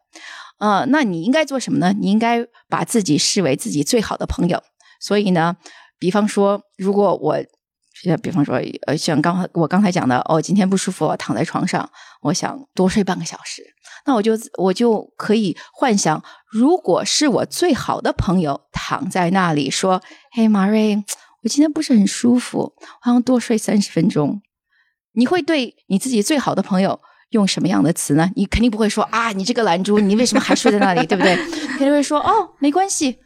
[0.58, 1.92] 呃，那你应该做什么呢？
[1.98, 4.62] 你应该把自己视为自己最好的朋友。
[5.00, 5.56] 所以呢，
[5.98, 7.36] 比方说，如果我，
[8.22, 11.90] 比方说，呃，像刚我刚才讲的，哦，今天不舒服，躺在床上，
[12.22, 13.62] 我想多睡半个小时，
[14.06, 21.04] 那我就我就可以幻想，如果是我最好的朋友躺在那里说：“嘿，马瑞，
[21.42, 22.72] 我今天不是很舒服，
[23.02, 24.40] 我想多睡三十分钟。”
[25.12, 28.30] 你会对你自己最好的朋友用什么样的词呢？
[28.36, 31.34] 你肯定不会说啊，你这个懒猪，你为什么还睡在那里，对不对？
[31.36, 33.18] 肯定会说哦，没关系，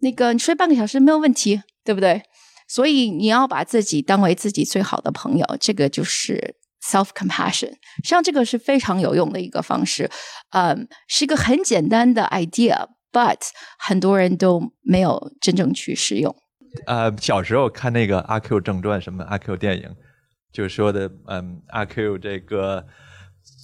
[0.00, 2.22] 那个你睡半个小时没有问题，对不对？
[2.66, 7.70] 所以你要把自己当为自己最好的朋友，这个就是 self compassion。
[7.70, 10.10] 实际上，这个是非常有用的一个方式，
[10.50, 13.38] 嗯，是一个很简单的 idea，but
[13.78, 16.34] 很多人都没有真正去使用。
[16.86, 19.88] 呃，小时候看那个阿 Q 正传，什么阿 Q 电影。
[20.52, 22.86] 就说的，嗯，阿 Q 这个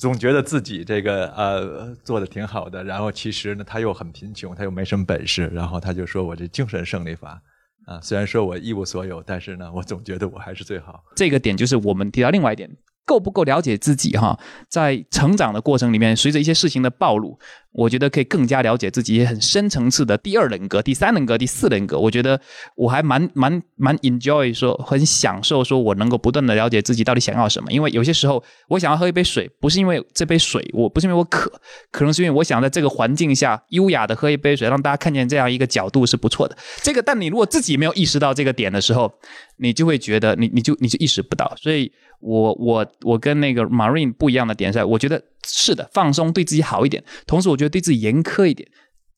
[0.00, 7.42] 总觉得自己这个呃做的挺好的，然后其实呢他又很贫穷，他又没什么本事，然后他就说我这精神胜利法
[7.86, 11.02] 啊，虽然说我一无所有，但是呢我总觉得我还是最好。
[11.16, 12.70] 这个点就是我们提到另外一点。
[13.04, 14.38] 够不够了解自己哈？
[14.68, 17.38] 在成长的过程里面，随着一些事情的暴露，
[17.72, 21.98] 我觉得可以更加了解自己，很深层次的第二人格、第三人格、第四人格。
[21.98, 22.40] 我觉得
[22.76, 27.70] 我还蛮蛮蛮 enjoy，说很享受，说我能够不断的了解自己到底想要什么。
[27.70, 31.52] 因为有些时候，我想要喝一杯水，不是因为这杯水，我不是因为我渴，
[31.90, 36.56] 可能是因为我想在这个环境下优雅的喝一杯水，让大家看见这样一个角度是不错的。
[36.82, 39.12] 这个，但你如果自己没有意识到这个点的时候，
[39.58, 41.54] 你就会觉得你你就你就意识不到。
[41.60, 41.92] 所以。
[42.20, 48.66] 我我我跟那个 Marine 不一样的点在，我觉得是的，放松对自己好一点，同时我觉得对自己严苛一点，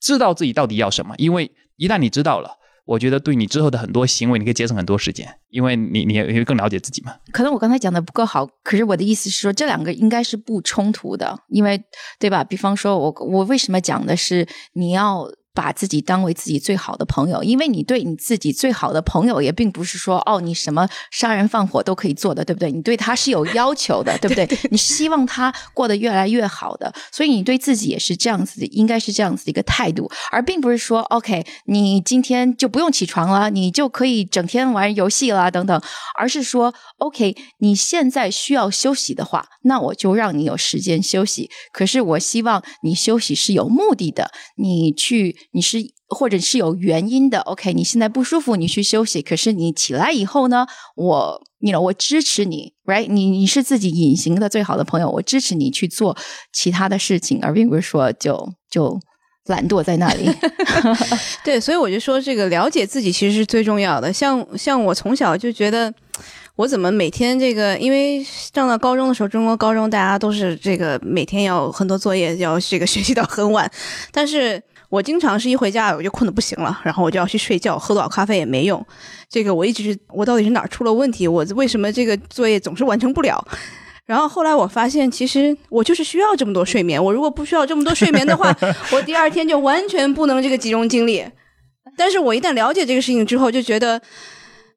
[0.00, 1.14] 知道自己到底要什么。
[1.18, 2.50] 因为一旦你知道了，
[2.84, 7.14] 我觉得对你之后的很多行为，你可以节省很多时间，因为你你也会更了解自己嘛。
[7.30, 11.80] 可能我刚才讲的不够好，可是我的意思是说，这两个应该是不冲突的，因为
[12.18, 12.42] 对吧？
[12.42, 15.28] 比方说我我为什么讲的是你要。
[15.56, 22.70] 把自己当为自己最好的朋友，因为你对你自己最好的朋友也并不是说哦，你什么杀人放火都可以做的，对不对？
[22.70, 24.46] 你对他是有要求的， 对不对？
[24.70, 35.80] 你希望他过得越来越好的，所以你对自己也是这样子的，应该是这样子的一个态度，而并不是说 OK，你今天就不用起床了，你就可以整天玩游戏啦等等，
[36.18, 41.50] 而是说 OK，你现在需要休息的话，那我就让你有时间休息。
[41.72, 45.34] 可是我希望你休息是有目的的，你去。
[45.52, 45.78] 你是
[46.08, 47.72] 或者是有原因的，OK？
[47.72, 49.20] 你现在不舒服，你去休息。
[49.22, 50.66] 可是你起来以后呢？
[50.94, 53.06] 我，你 know，我支持你，right？
[53.08, 56.16] 你你是自己隐形的最好的朋友，我支持你去做
[56.52, 59.00] 其他的事情，而并不是说就就
[59.46, 60.30] 懒惰在那里。
[61.42, 64.12] 对，所以我就说，这个了解自己其实是最重要的。
[64.12, 65.92] 像像我从小就觉得，
[66.54, 73.68] 我怎么每天这个，因为上到高中的时候，中国高中大家都是这个每天要很多作业，要这个学习到很晚，
[74.12, 74.62] 但是。
[74.88, 78.84] 我经常是一回家我就困得不行了，然后我就要去睡觉，喝多少咖啡也没用。
[79.28, 81.26] 这个我一直是我到底是哪儿出了问题？
[81.26, 83.44] 我为什么这个作业总是完成不了？
[84.04, 87.02] 然后后来我发现，其实我就是需要这么多睡眠。
[87.02, 88.56] 我如果不需要这么多睡眠的话，
[88.92, 91.24] 我第二天就完全不能这个集中精力。
[91.96, 94.00] 但是我一旦了解这个事情之后，就觉得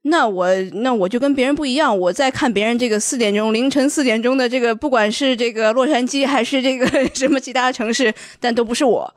[0.04, 1.96] 那我那我就跟别人不一样。
[1.96, 9.14] 我在看别人这个四点钟凌晨四点钟的这个，不管是这个洛杉矶还是这个 什么其他城市，但都不是我。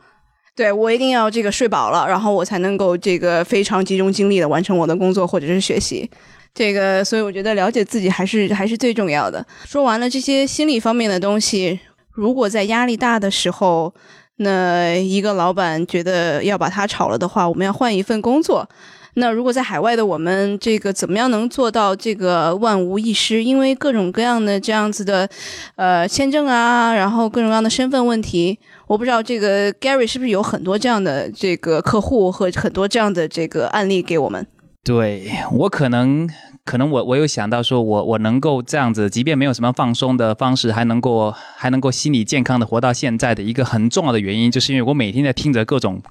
[0.54, 6.10] 对我一定要这个睡饱了，然后我才能够这个非常集中精力的完成我的工作或者是学习。
[6.54, 9.44] 这个，所以我觉得了解自己还是还是最重要的。
[9.64, 11.80] 说完了这些心理方面的东西，
[12.12, 13.94] 如果在压力大的时候，
[14.36, 18.68] 那一个老板觉得要把他炒了的话，我们要换一份工作。
[19.14, 23.44] 那如果在海外的我们，这个怎么样能做到这个万无一失？
[23.44, 25.28] 因为各种各样的这样子的，
[25.76, 28.58] 呃，签证啊，然后各种各样的身份问题。
[28.86, 34.46] 我不知道这个 Gary 是不是有很多这样的这个客户和很多这样的这个案例给我们？
[34.84, 36.28] 对我可能
[36.64, 46.02] 可能我我有想到说我我能够这样子，即便没有什么放松的方式，还能够还能够心理健康的活到现在的一个很重要的原因，就是因为我每天在听着各种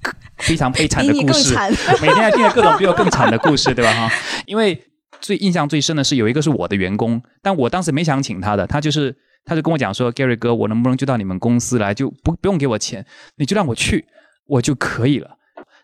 [0.51, 1.55] 非常悲惨的故事，
[2.01, 3.91] 每天在听着各种比我更惨的故事，对吧？
[3.93, 4.11] 哈，
[4.45, 4.81] 因为
[5.19, 9.15] 最印象最深的是有一个是我的员工，但我当时没想请他的，他就是。
[9.43, 13.03] 他就跟我讲说：“Gary 哥，我能不能就到你们公司来，就不不用给我钱，
[13.37, 14.05] 你就让我去，
[14.45, 15.31] 我就可以了。”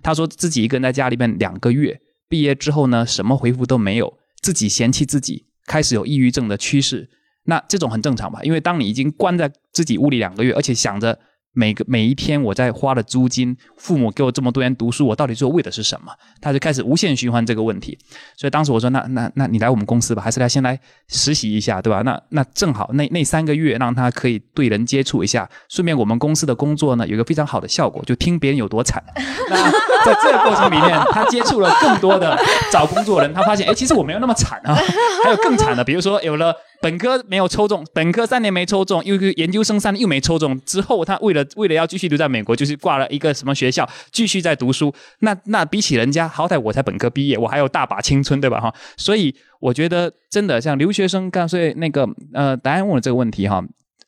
[0.03, 1.99] 他说自己一个人在家里面两个月，
[2.29, 7.09] 毕业之后呢，什么回复都没有，自己嫌弃自己，开始有抑郁症的趋势。
[7.45, 8.41] 那这种很正常吧？
[8.43, 11.17] 因为当你已经关在自己屋里两个月，而且想着。
[11.57, 16.11] 每个每一天我在花的租金，父母给我这么多年读书，我到底做为的是什么？
[16.39, 17.97] 他就开始无限循环这个问题。
[18.35, 22.03] 所以当时我说，那那那你来我们公司吧，还是来先来实习一下，对吧？
[22.03, 29.03] 那那正好那那三个月让他可以对人接触一下，顺便我们公司的工作呢有一个非常好的效果，就听别人有多惨。
[29.49, 29.71] 那
[30.05, 32.37] 在这个过程里面，他接触了更多的
[32.71, 34.75] 找工作人，他发现，哎，其实我没有那么惨啊，
[35.23, 36.53] 还有更惨的，比如说有了。
[36.81, 40.59] 本科没有抽中，本科三年没抽中，又研究生三年又没抽中。
[40.61, 44.93] 之后他为了为了要继续留在美国，就是挂了一个什么学校，继续在读书。
[45.19, 48.59] 那那比起人家，好歹我才本科毕业，我还有大把青春，对吧？
[48.59, 53.63] 哈，所以我觉得真的像留学生，刚才那个呃，答案问了这个问题哈，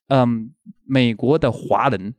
[0.08, 0.52] 嗯，
[0.86, 2.14] 美国的华人。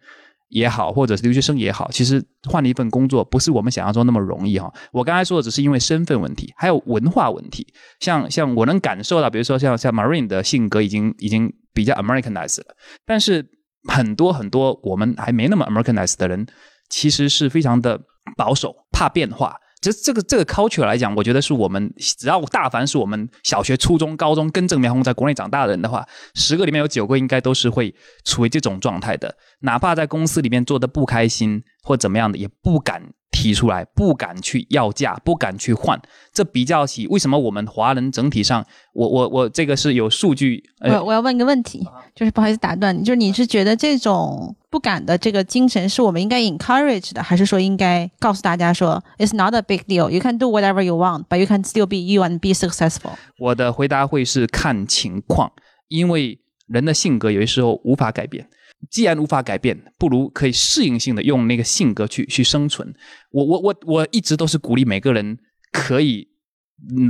[0.50, 4.70] 也好，或者是留学生也好，其实换了一份工作不是我们想象中那么容易哈。
[4.92, 7.66] 我刚才说的只是因为身份问题，还有文化问题。
[8.00, 13.48] 像像我能感受到，比如说像像 Marine 的性格已经已经比较 Americanized 了，但是
[13.88, 16.46] 很多很多我们还没那么 Americanized 的人，
[16.88, 18.00] 其实是非常的
[18.36, 19.56] 保守，怕变化。
[19.80, 29.34] 其实这个这个 culture 来讲，我觉得是我们只要大凡是我们小学、初中、高中跟正面红在国内长大的人的话，十个里面有九个应该都是会处于这种状态的。
[29.60, 36.00] 哪怕在公司里面做的不开心或怎么样的，也不敢提出来，不敢去要价，不敢去换。
[36.32, 40.62] 这比较起为什么我们华人整体上，我我我这个是有数据。
[40.80, 44.54] 我我要问一个问题，就是不好意思打断你，就是你是觉得这种？
[44.70, 51.64] 不敢的这个精神是我们应该 encourage 的，还是说应该告诉大家说，it's not a big deal, you can do whatever you want, but you can
[51.64, 53.10] still be you and be successful。
[53.36, 55.50] 我的回答会是看情况，
[55.88, 56.38] 因为
[56.68, 58.48] 人的性格有些时候无法改变。
[58.88, 62.94] 既然无法改变，不如可以适应性的用那个性格去去生存。
[63.30, 65.38] 我我我我一直都是鼓励每个人
[65.70, 66.26] 可以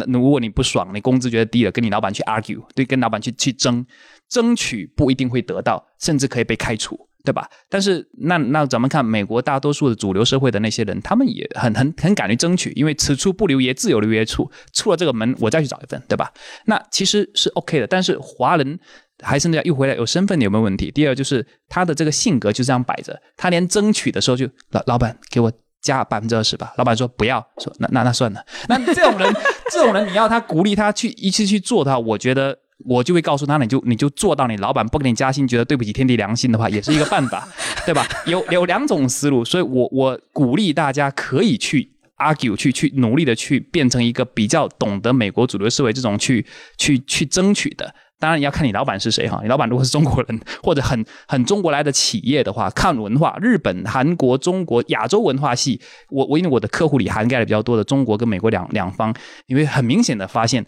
[0.09, 3.87] 如果你不爽，你工资觉得低了，跟你老板去 argue，对，跟老板去去争，
[4.29, 7.49] 争取不一定会得到，甚至可以被开除，对吧？
[7.69, 16.33] 但是那那咱们看美国大多数的主流社会的那些人，他们也很很很敢于争取，因为此处不留爷，自有留爷处，出了这个门，我再去找一份，对吧？
[16.67, 18.81] 那其实是 OK 的，但是华人。
[19.23, 20.91] 还是那样，又回来有身份有没有问题？
[20.91, 28.45] 第二就是他的这个性格就这样摆着，他连争取的时候就老老板给我加百分之二十吧，老板说不要，说那那那算了。
[28.69, 29.33] 那 这种人，
[29.71, 37.49] 这种人你要他鼓励他去一次去做的话，我觉得我就会告诉他，你就你就做到你老板不给你加薪，觉得对不起天地良心的话，也是一个办法，
[37.87, 38.07] 对吧？
[38.27, 41.91] 有有两种思路，所以我我鼓励大家可以去
[42.21, 46.45] argue，去去努力的去变成一个比较懂得美国主流思维这种去
[46.79, 47.93] 去去争取的。
[48.19, 59.15] 当然你要看你老板是谁哈，你老板如果是中国人或者很很中国来的企业的话，看文化，日本、韩国、中国、亚洲文化系，我我因为我的客户里涵盖的比较多的中国跟美国两两方，
[59.47, 60.67] 你会很明显的发现，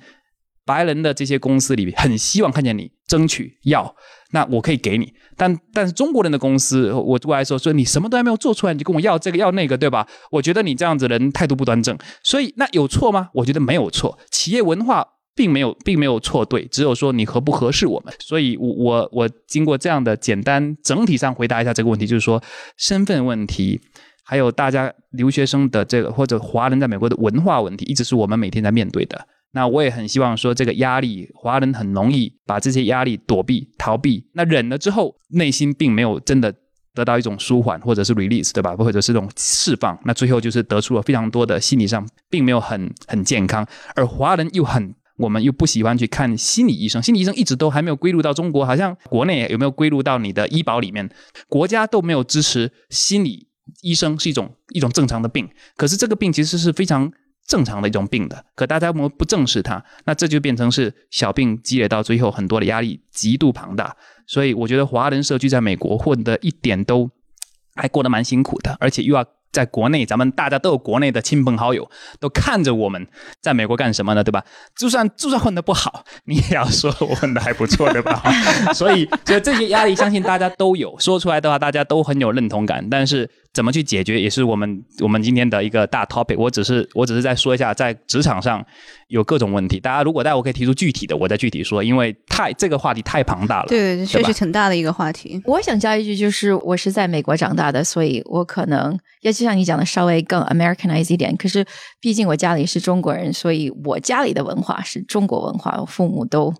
[0.64, 3.94] 白人的这些公司里面很希望看见你争取要，
[4.32, 10.06] 那我可以给你，但但是中国人的公司，我过来说说你什么都还没有做出来，你就跟我要这个要那个，对吧？
[10.32, 13.30] 我觉得你这样子人态度不端正，所以那有错吗？
[13.34, 15.06] 我觉得没有错，企业文化。
[15.34, 18.12] 并没有，并没有错对，只有说你合不合适我们。
[18.18, 22.42] 所以，我我我经过这样的简单整体上回答一下这个问题，就是说
[22.76, 23.80] 身份问题，
[24.26, 29.26] 还有大家留学生的这个或者华人在美国的文化问题，一直是我们每天在面对的。
[29.52, 36.54] 那我也很希望说，这个压力，华人很容易把这些压力躲避、逃避，那忍了之后，内心并没有真的
[36.94, 38.74] 得到一种舒缓，或者是 release，对吧？
[38.76, 44.94] 或者是这种释放，那最后就是得出了非常多的心理上并没有很很健康，而华人又很。
[45.18, 51.08] 我们又不喜欢去看心理医生，心理医生一直都还没有归入到中国，好像国内有没有归入到你的医保里面？
[51.48, 53.46] 国家都没有支持心理
[53.82, 57.12] 医生是一种一种正常的病，可是这个病其实是非常
[57.52, 63.94] 正常的一种病的，可大家我们不正视它，那这就变成是小病积累到最后，很多的压力极度庞大。
[64.26, 67.10] 所以我觉得华人社区在美国混的一点都
[67.76, 69.22] 还过得蛮辛苦的，而且又要。
[69.52, 71.86] 在国内，咱们大家都有国内的亲朋好友，
[72.18, 73.06] 都看着我们
[73.42, 74.24] 在美国干什么呢？
[74.24, 74.42] 对吧？
[74.74, 78.22] 就算就算混得不好，你也要说我混得还不错，对吧？
[78.72, 80.98] 所以，就这些压力，相信大家都有。
[80.98, 82.88] 说出来的话，大家都很有认同感。
[82.88, 86.36] 但是，怎么去解决，也是我们我们今天的一个大 topic。
[86.38, 88.64] 我只是我只是在说一下，在职场上
[89.08, 89.78] 有各种问题。
[89.78, 93.66] 大家如果待会可以提出具体的，我再具体说，因为太这个话题太庞大了。
[93.68, 95.38] 对对，确实挺大的一个话题。
[95.44, 101.36] 我想加一句，就是我是在美国长大的，所以我可能要就像你讲的，稍微更 Americanize 一点。
[101.36, 101.62] 可是
[102.00, 106.54] 毕竟我家里是中国人，所以我家里的文化是中国文化，我父母都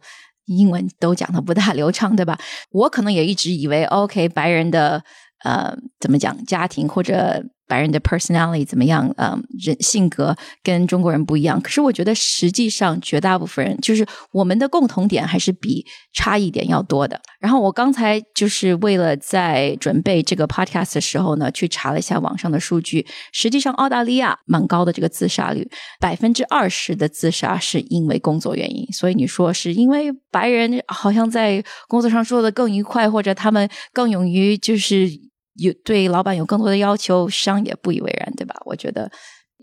[0.44, 2.38] 英文都讲的不大流畅，对吧？
[2.70, 5.02] 我可能也一直以为，OK，白人的。
[5.44, 6.36] 呃，怎么讲？
[6.44, 9.12] 家庭或者白人的 personality 怎么样？
[9.16, 11.60] 嗯，人性格跟中国人不一样。
[11.60, 17.18] 可是我觉得，实际上绝大部分人就是我们的共同点还是比差异点要多的。
[17.40, 23.06] 然后我刚才就是为了在准备这个 podcast 的时候呢，去查了一下网上的数据。
[23.32, 25.66] 实际上，澳大利亚蛮高的这个自杀率，
[25.98, 28.86] 百分之二十的自杀是因为工作原因。
[28.92, 35.31] 所以你说是因为白人好像在工作上做的更愉快，或者他们更勇于就是。
[35.54, 38.54] 有对老板有更多的要求，商也不以为然，对吧？
[38.64, 39.10] 我觉得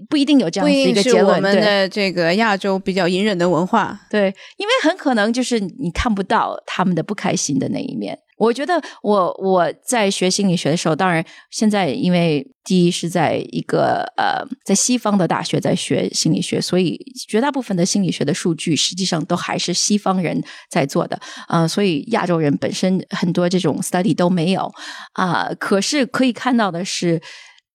[0.10, 1.36] 不一定有这样子一个结论。
[1.36, 8.18] 我们的这个亚洲比较隐忍的文化，对，因为很可能就是你看不到他们的不开心的那一面。
[8.40, 24.72] 我觉得我我在学心理学的时候，当然现在因为第一是在一个呃在西方的大学在学心理学，所以绝大部分的心理学的数据实际上都还是西方人在做的啊，所以亚洲人本身很多这种 study 都没有
[25.14, 25.50] 啊。
[25.60, 27.22] 可是可以看到的是，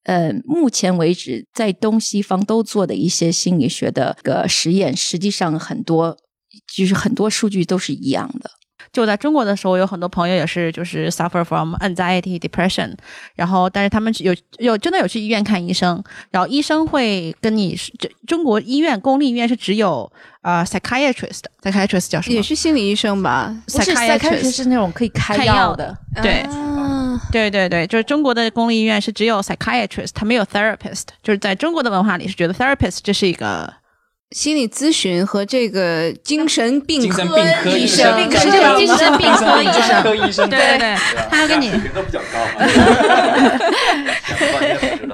[0.05, 6.17] 呃，目前为止在东西方都做的一些心理学的个实验，实际上很多
[6.75, 8.51] 就是很多数据都是一样的。
[8.95, 12.95] 就在中国的时候，有很多朋友也是就是 suffer from anxiety depression，
[13.35, 20.11] 然后但是他们有有真的有去医院看医生，然后医生会跟你这中国医院公立医院是只有
[20.43, 22.37] 啊 psychiatrist，psychiatrist 叫什么？
[22.37, 23.53] 也是心理医生吧？
[23.67, 26.47] 不是 psychiatrist 是那种可以开药的，对，
[27.33, 33.75] 对对对，就是中国的公立医院是只有 psychiatrist，他没有 therapist，就是在中国的文化里是觉得 therapist 这是一个。
[34.35, 37.23] 心理咨询和这个精神病科
[37.71, 40.97] 医生，精神精神病科医生，对对对，
[41.31, 41.71] 他要给你，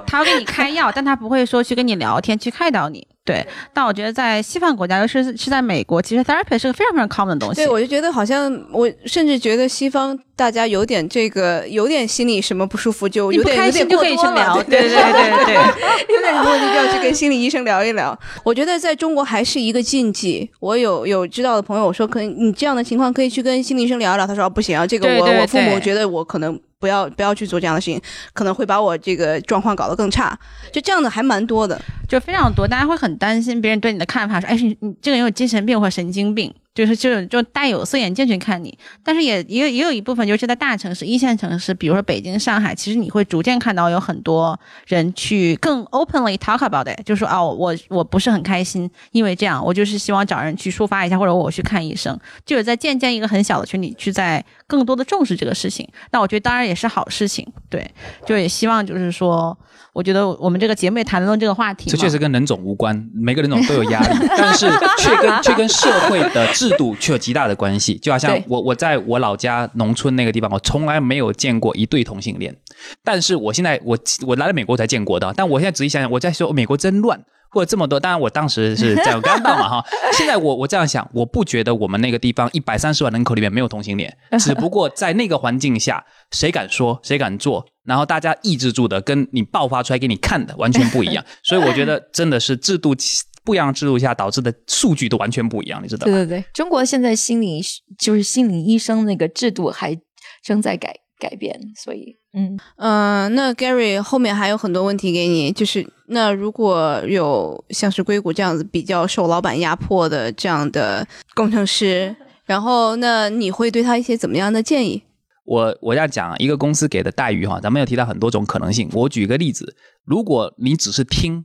[0.07, 3.07] 他要给你开药，但他不会说去跟你聊天，去开导你。
[3.23, 7.57] 对，但我觉得在西方国家，尤其是是在美国，其实 therapy 是个非常非常 common 的东西。
[7.57, 14.65] 对，我就觉得好像我甚至觉得西方大家有点这个，有点心理什么不舒服，就有点有点过多了。
[14.65, 15.55] 对对对对对，
[16.17, 18.19] 有点什么问题就要去跟心理医生聊一聊。
[18.43, 20.51] 我觉得在中国还是一个禁忌。
[20.59, 24.27] 我有有知道的朋友我说，可能你这样的情况可以去跟心理医生聊一聊。
[24.27, 26.59] 他说不行啊，这个我我父母觉得我可能。
[26.81, 28.01] 不要不要去做这样的事情，
[28.33, 30.37] 可能会把我这个状况搞得更差。
[30.73, 36.53] 就这样的还蛮多的，就非常多，大家会很担心别人对你的看法，说哎，你你这个人有精神病或神经病。
[36.81, 55.87] 就是就就戴有色眼镜去看你，但是也也也有一部分，就是在大城市、一线城市，比如说北京、上海，其实你会逐渐看到有很多人去更 openly talk about it，就说哦，我我不是很开心，因为这样，我就是希望找人去抒发一下，或者我去看医生，就是在渐渐一个很小的群体去在更多的重视这个事情。
[56.11, 57.91] 那我觉得当然也是好事情，对，
[58.25, 59.55] 就也希望就是说。
[60.01, 64.67] 我觉得我们这个节目也谈论这个话题，这确实跟人种无关，每个人种都有压力， 但是
[64.99, 67.99] 却跟 却跟社会的制度却有极大的关系。
[67.99, 72.57] 就好像我我在我老家农村那个地方，我从来没有见过一对同性恋，
[73.05, 75.31] 但是我现在我我来了美国才见过的。
[75.37, 77.21] 但我现在仔细想想，我在说美国真乱。
[77.53, 79.85] 或者这么多，当然我当时是这样刚到嘛哈。
[80.17, 91.25] 现在我我这样想，我不觉得我们那个地方一百三十万人口里面没有同性恋，只不过在那个环境下，谁敢说，谁敢做，然后大家抑制住的，跟你爆发出来给你看的完全不一样。
[91.43, 92.95] 所以我觉得真的是制度
[93.43, 96.13] 不一样制度下导致的数据都完全不一样，你知道吗？
[96.13, 97.61] 对对对，中国现在心理
[97.99, 99.99] 就是心理医生那个制度还
[100.45, 102.17] 正在改改变，所以。
[102.33, 112.15] 嗯嗯，那 Gary 后面还有很多问题给你，就是那如果有像是硅谷这样子比较受老板压迫的这样的工程师，
[112.45, 115.03] 然后那你会对他一些怎么样的建议？
[115.45, 118.89] 我我要讲一个公司给的待遇哈，咱们有提到很多种可能性。
[118.93, 121.45] 我举个例子，如果你只是听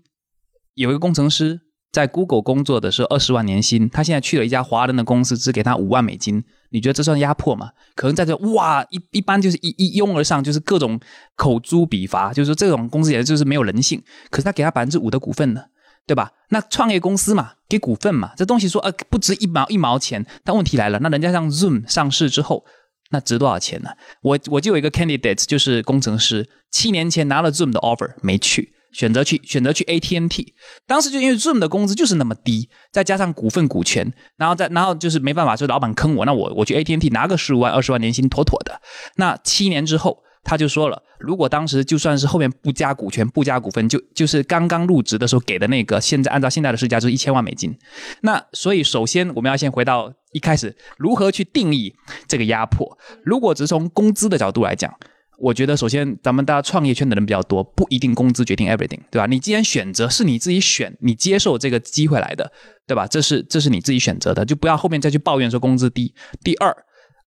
[0.74, 1.62] 有一个工程师。
[1.92, 6.44] 在 Google 工作的是二十万年薪，他现在去了一家华人的公司，只给他五万美金。
[6.72, 7.70] 你觉得这算压迫吗？
[7.96, 11.00] 可能在这哇，一一般就是一一拥而上，就是各种
[11.38, 14.04] 口诛笔伐，就是说这种公司也就是没有人性。
[14.30, 15.62] 可是他给他百分之五的股份呢，
[16.06, 16.34] 对吧？
[16.50, 20.26] 那创业公司嘛，给股份嘛，这东西说呃不值一毛一毛钱。
[20.44, 22.66] 但问题来了，那人家让 Zoom 上市之后，
[23.12, 23.90] 那值多少钱呢？
[24.22, 28.74] 我我就有一个 candidate，就是工程师，七年前拿了 Zoom 的 offer 没去。
[28.96, 30.54] 选择去选择去 AT&T，
[30.88, 38.80] 当时就因为 Zoom 的工资就是那么低，再加上股份股权，然后再然后就是没办法，说老板坑我，那我我去 AT&T 拿个十五万二十万年薪妥妥的。
[39.18, 47.78] 那七年之后，他就说了，如果当时就算是后面不加股权不加股份，就就是刚刚入职的时候给的那个，现在按照现在的市价就是一千万美金。
[48.22, 51.94] 那所以首先我们要先回到一开始，如何去定义
[52.28, 52.98] 这个压迫？
[53.26, 54.94] 如果只是从工资的角度来讲。
[55.38, 59.26] 我觉得，首先，咱们大家创业圈的人比较多，不一定工资决定 everything，对吧？
[59.26, 62.50] 你既然选择是你自己选，你接受这个机会来的，
[62.88, 63.06] 对吧？
[63.06, 66.16] 这是这是你自己选择的，就不要后面再去抱怨说工资低。
[66.42, 66.74] 第二，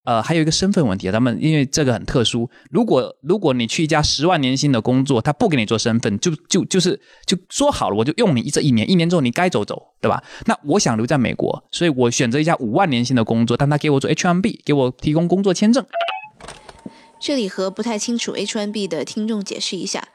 [0.09, 10.23] 呃，还有一个身份问题，咱们因为这个很特殊，如果如果你去一家十万年薪的工作，他不给你做身份，就就就是就说好了，我就用你这一年，一年之后你该走走，对吧？
[10.47, 15.85] 那我想留在美国，所以我选择一家五万年薪的工作，但他给我做 H1B，给我提供工作签证。
[17.19, 20.07] 这里和不太清楚 H1B 的听众解释一下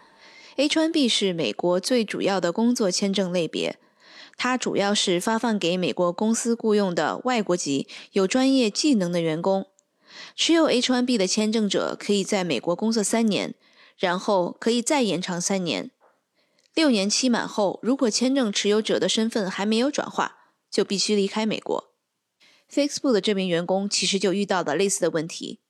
[0.57, 3.77] ，H1B 是美国最主要的工作签证类别，
[4.37, 9.67] 它主要是发放给美国公司雇佣的外国籍有专业技能的员工。
[10.35, 13.55] 持有 H1B 的签证者可以在美国工作三年，
[13.99, 15.91] 然后可以再延长三年。
[16.75, 20.37] 六年期满后，如果签证持有者的身份还没有转化，
[20.71, 21.93] 就必须离开美国。
[22.73, 25.61] Facebook 的这名员工其实就遇到了类似的问题。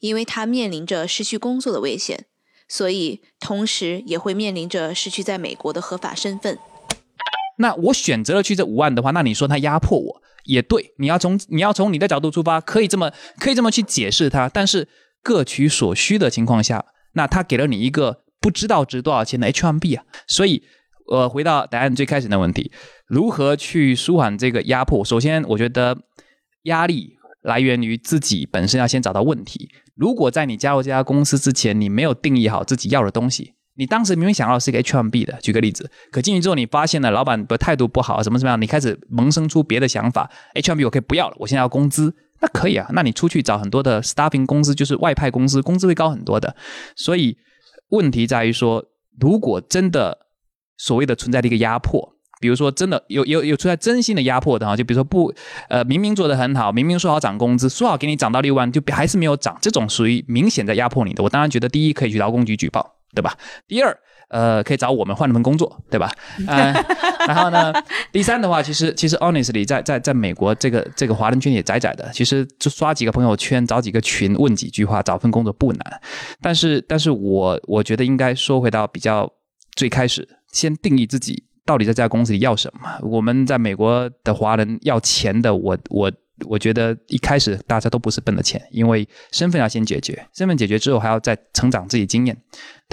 [0.00, 2.26] 因为他面临着失去工作的危险，
[2.68, 6.58] 所以同时也会面临着失去在美国的合法身份。
[7.56, 14.48] 那我选择了去这五万的话，那你说他压迫我也对，你要从你要从你的角度出发，可以这么可以这么去解释它。
[14.48, 14.88] 但是
[15.22, 16.84] 各取所需的情况下，
[17.14, 20.04] 那他给了你一个不知道值多少钱的 H1B 啊。
[20.26, 20.62] 所以，
[21.10, 22.70] 呃，回到答案最开始的问题，
[23.06, 25.04] 如何去舒缓这个压迫？
[25.04, 25.96] 首先，我觉得
[26.64, 29.70] 压力来源于自己本身要先找到问题。
[29.94, 46.54] 如果在你加入这家公司之前，你没有定义好自己要的东西，你当时明明想要是一个 H M B 的，举个例子，可进去之后你发现了老板的态度不好，什么什么样，你开始萌生出别的想法，H M B 我可以不要了，我现在要工资，那可以啊，那你出去找很多的 staffing 公司，就是外派公司，工资会高很多的。
[46.96, 47.36] 所以
[47.90, 48.84] 问题在于说，
[49.20, 50.18] 如果真的
[50.76, 52.12] 所谓的存在的一个压迫。
[52.40, 55.32] 比如说，真的有有有出来真心的压迫的哈，就比如说不，
[55.70, 61.22] 呃，明明做的很好，明明说好涨工资，说好给你涨到六万，就还是没有涨，这种属于明显在压迫你的。
[61.22, 63.36] 我当然觉得，第一可以去劳工局举报，对吧？
[63.66, 63.96] 第二，
[64.28, 66.10] 呃，可以找我们换一份工作，对吧？
[66.46, 66.72] 呃，
[67.26, 67.72] 然后呢，
[68.12, 76.00] 第三的话，其实其实 honestly，在在在美国这个这个华人圈也窄窄的，其实就刷几个朋友圈，找几个群，问几句话，找份工作不难。
[76.40, 79.30] 但是，但是我我觉得应该说回到比较
[79.76, 82.98] 最开始，先定义自己到底在这家公司里要什么。
[83.02, 86.10] 我们在美国的华人要钱的，我我。
[86.46, 92.36] 我觉得一开始大家都不是奔着钱，因为身份要先解决，身份解决之后还要再成长自己经验，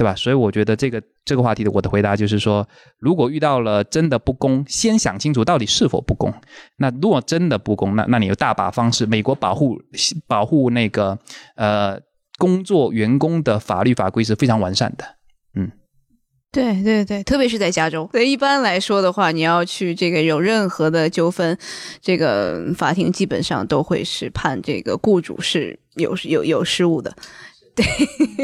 [0.02, 0.16] 对吧？
[0.16, 6.34] 所以我觉得这个这个话题的我的回答就是说，如果遇到了真的不公，先想清楚到底是否不公。
[6.78, 9.06] 那如果真的不公，那那你有大把方式。
[9.06, 9.78] 美国保护
[10.26, 11.20] 保护那个
[11.56, 11.99] 呃
[12.39, 15.06] 工作员工的法律法规是非常完善的，
[15.56, 15.72] 嗯。
[16.52, 18.10] 对对对，特别是在加州。
[18.12, 21.56] 所以，一般来说的话，你要去这个有任何的纠纷，
[22.02, 27.16] 这个法庭基本上都会是判这个雇主是有有有失误的。
[27.76, 27.86] 对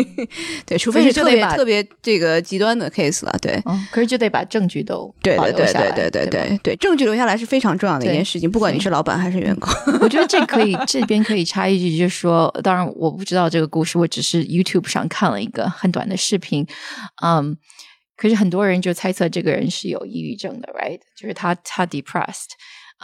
[0.65, 3.35] 对，除非是特别特别这个极端的 case 了。
[3.41, 3.61] 对，
[3.91, 9.69] 可是就得把证据都对对对对对对对对，证据留下来是非常重要的一件事情，不管你是老板还是员工。
[10.01, 16.65] 我觉得这可以 这边可以插一句，就是说，当然我不知道这个故事，我只是 YouTube 上看了一个很短的视频，
[17.23, 17.57] 嗯。
[18.19, 20.99] 可是很多人就猜测这个人是有抑郁症的，right？
[21.15, 22.47] 就是他他 depressed，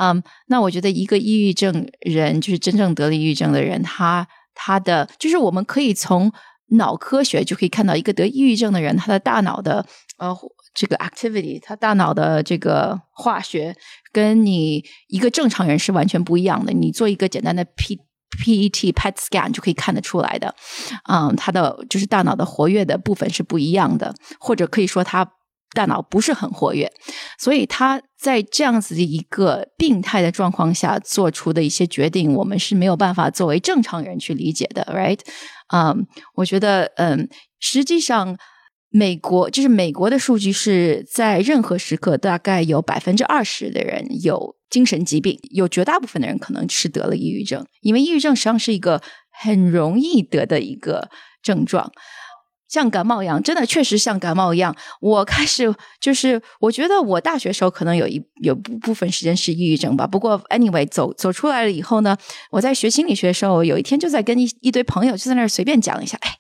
[0.02, 6.32] 嗯，那我觉得一个抑郁症人，就是真正得了抑郁症的人，他他的就是我们可以从
[6.72, 9.86] 脑科学就可以看到，一个得抑郁症的人，他的大脑的
[10.18, 10.36] 呃
[10.74, 13.76] 这个 activity，他大脑的这个化学
[14.12, 16.74] 跟你一个正常人是完全不一样的。
[16.74, 18.00] 你做一个简单的 P。
[18.34, 20.56] PET PET scan 就可以看得出来的，
[21.08, 25.24] 嗯，他的就是大脑的活跃的部分是不一样的，或者可以说他
[25.74, 26.92] 大脑不是很活跃，
[27.38, 35.20] 所以他在这样子的一个病态的状况下做出的一些决定，我们是没有办法作为正常人去理解的，right？
[35.74, 36.06] 嗯，
[36.36, 37.28] 我觉得，嗯，
[37.60, 38.38] 实际上。
[38.96, 49.02] 美国就是美国的数据是在任何时刻，大概有百分之二十的人有精神疾病，有绝大部分的人可能是得了抑郁症，因为抑郁症实际上是一个
[49.32, 51.10] 很容易得的一个
[51.42, 51.92] 症状。
[52.74, 54.76] 像感冒一样，真的确实像感冒一样。
[55.00, 60.08] 我开始就是，我觉得我大学时候可能有一有部部分时间是抑郁症吧。
[60.08, 62.18] 不过 anyway，走走出来了以后呢，
[62.50, 66.18] 我在学心理学的时候，有一天就在跟一一堆朋友就在那儿随便讲一下。
[66.22, 66.32] 哎，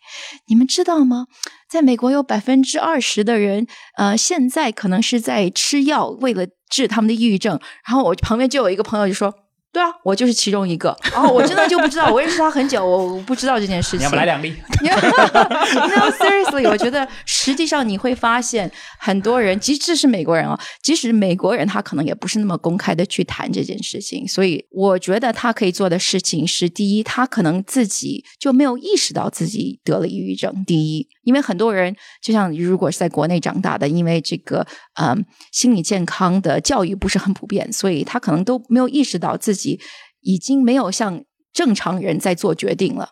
[0.47, 1.27] 你们知道吗？
[1.69, 3.67] 在美国有百分之二十的人，
[3.97, 7.59] 呃，现在可能是在吃药，为了治他们的抑郁症。
[7.85, 9.31] 然后我旁边就有一个朋友就说。
[9.73, 10.95] 对啊，我就是其中一个。
[11.15, 14.01] 哦，我真的就不知道，我认识他很久，我不知道这件事情。
[14.01, 14.53] 你要不来两粒？
[14.83, 24.27] No seriously，我觉得实际上你会发现，很多人，即使是美国人哦，即使美国人，他可能也不是那么公开的去谈这件事情。
[24.27, 30.63] 所以，我觉得他可以做的事情是：第一，他可能自己就没有意识到自己得了抑郁症。
[30.67, 34.63] 第一，因为很多人，就像如果是在国内长大的，因为这个
[35.01, 39.62] 嗯心理健康的教育不是很普遍，所以他可能都没有意识到自己。
[39.63, 39.79] 己
[40.21, 43.09] 已经没有像正常人在做决定了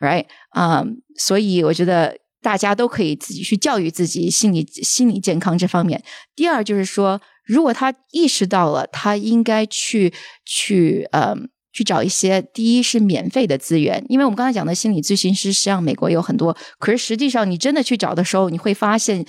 [0.00, 0.26] ，right？
[0.50, 0.84] 啊，
[1.16, 6.02] 所以我觉得大家都可以自己去教育自己心理心理健康这方面。
[6.34, 10.12] 第二就是说，如果他意识到了，他应该去
[10.44, 11.34] 去呃
[11.72, 19.24] 去找一些第一是免费的资源，因为我们刚才讲的心理咨询师，实际上美国有很多，可是实际上你真的去找的时候，你会发现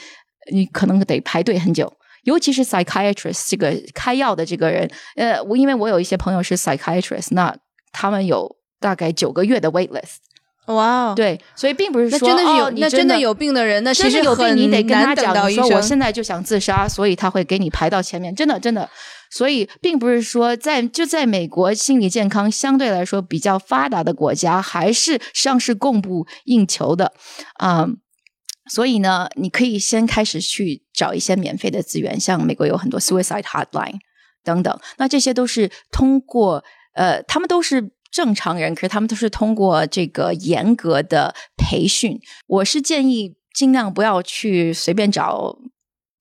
[0.51, 1.93] 你可能得排队很久。
[2.25, 7.55] 尤其是 psychiatrist 这个开药的这个人，呃，我因为我有一些朋友是 psychiatrist，那
[7.91, 10.17] 他们有大概九个月的 wait list。
[10.67, 18.89] 哇，对，所以并不是说真的是有，那真的有病的人，那其实有病你得跟他讲说我现在就想自杀，所以他会给你排到前面，真的真的。
[19.29, 27.13] 所以并不是说在就在美国心理健康相对来说比较发达的国家，还是上是供不应求的，
[27.59, 27.87] 啊。
[28.71, 33.99] 所以呢，你可以先开始去找一些免费的资源，像美国有很多 suicide hotline
[34.43, 34.79] 等等。
[34.97, 36.63] 那这些都是通过
[36.93, 42.19] 呃，他们都是正常人，可是他们都是通过这个严格的培训。
[42.47, 45.57] 我是建议尽量不要去随便找。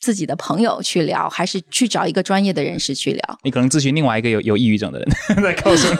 [0.04, 3.38] 自己的朋友去聊，还是去找一个专业的人士去聊？
[3.42, 5.08] 你可能咨询另外一个有有抑郁症的人，
[5.42, 5.96] 在告诉你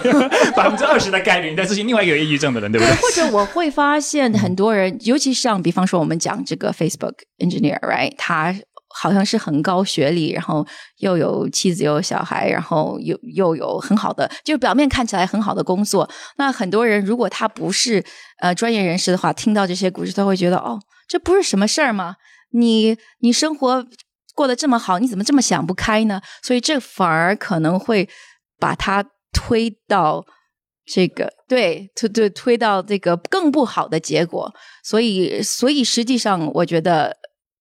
[0.55, 2.95] 百分之二十的概率你在咨询另外一个有抑郁症的人，对不对？
[2.97, 8.13] 或者我会发现很多人，尤其像比方说我们讲这个 Facebook engineer，right？
[8.19, 8.55] 他
[8.95, 10.67] 好像是很高学历，然后
[10.99, 16.09] 又有妻子又有小孩，然后又又有很好的，就表面看起来很好的工作。
[16.37, 18.05] 那很多人如果他不是
[18.41, 20.79] 呃专业人士的话，听到这些故事，他会觉得哦，
[21.09, 22.17] 这不是什么事儿吗？
[22.55, 23.85] 你你生活
[24.35, 26.21] 过得这么好，你怎么这么想不开呢？
[26.43, 28.09] 所以这反而可能会
[28.59, 30.25] 把他推到
[30.87, 34.55] 这个对推对推到这个更不好的结果。
[34.83, 37.17] 所以所以实际上，我觉得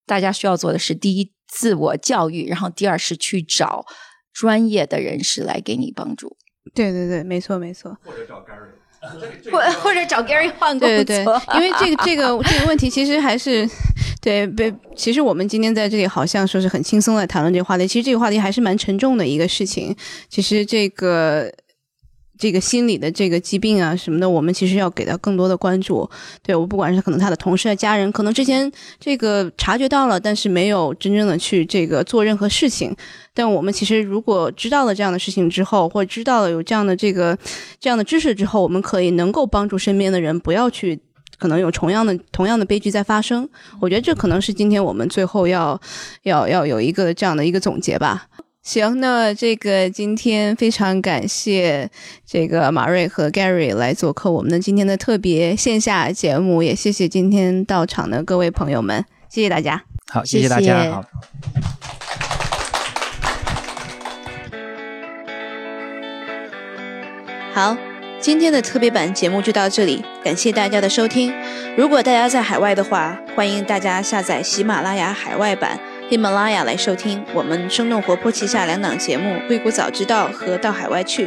[0.05, 3.85] 大家需要做的是：第一，自我教育；然后第二是去找
[4.31, 6.37] 专业的人士来给你帮助。
[6.75, 7.97] 对对对，没错没错。
[8.03, 8.69] 或者找 Gary。
[9.51, 11.25] 或或者找 Gary 换工作，对对，
[11.55, 13.67] 因为这个这个这个问题其实还是
[14.24, 19.93] 对被，其实我们今天在这里好像说是很轻松的谈论这个话题，其实这个话题还是蛮沉重的一个事情。
[20.30, 21.51] 其实这个。
[22.36, 26.09] 这个心理的这个疾病啊什么的，我们其实要给到更多的关注。
[26.41, 28.69] 对我不管是可能他的同事啊、家人，可能之前
[28.99, 32.93] 这个察觉到了，但是没有真正的去这个做任何事情。
[33.36, 37.38] 但我们其实如果知道了这样的事情之后，或者知道了有这样的这个
[37.80, 40.99] 这样的知识之后，我们可以能够帮助身边的人，不要去
[41.43, 43.49] 可能有同样的同样的悲剧在发生。
[43.81, 45.77] 我觉得这可能是今天我们最后要
[46.21, 48.27] 要要有一个这样的一个总结吧。
[48.61, 51.89] 行，那这个今天非常感谢
[52.25, 59.83] 这个马瑞和 Gary 来做客我们的今天的特别线下节目，也谢谢今天到场的各位朋友们，谢谢大家。
[60.09, 61.03] 好，谢谢大家。
[67.53, 67.77] 好，好，
[68.24, 71.34] 今天的特别版节目就到这里，感谢大家的收听。
[71.76, 75.78] 如果大家在海外的话，欢迎大家下载喜马拉雅海外版。
[76.09, 81.26] 喜马拉雅来收听我们生动活泼旗下两档节目《硅谷早知道》和《到海外去》。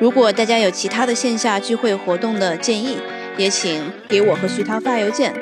[0.00, 2.96] 如果大家有其他的线下聚会活动的建议，
[3.36, 5.34] 也请给我和徐涛发邮件。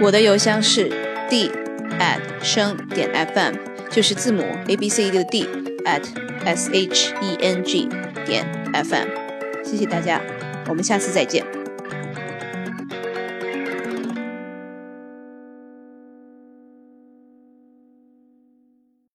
[0.00, 0.88] 我的邮箱是
[1.28, 1.50] d
[1.98, 3.54] at 声点 fm，
[3.90, 5.48] 就是字母 a b c d 的 d
[5.84, 6.04] at
[6.44, 7.88] s h e n g
[8.24, 9.27] 点 fm。
[9.68, 10.18] 谢谢大家，
[10.66, 11.57] 我们下次再见。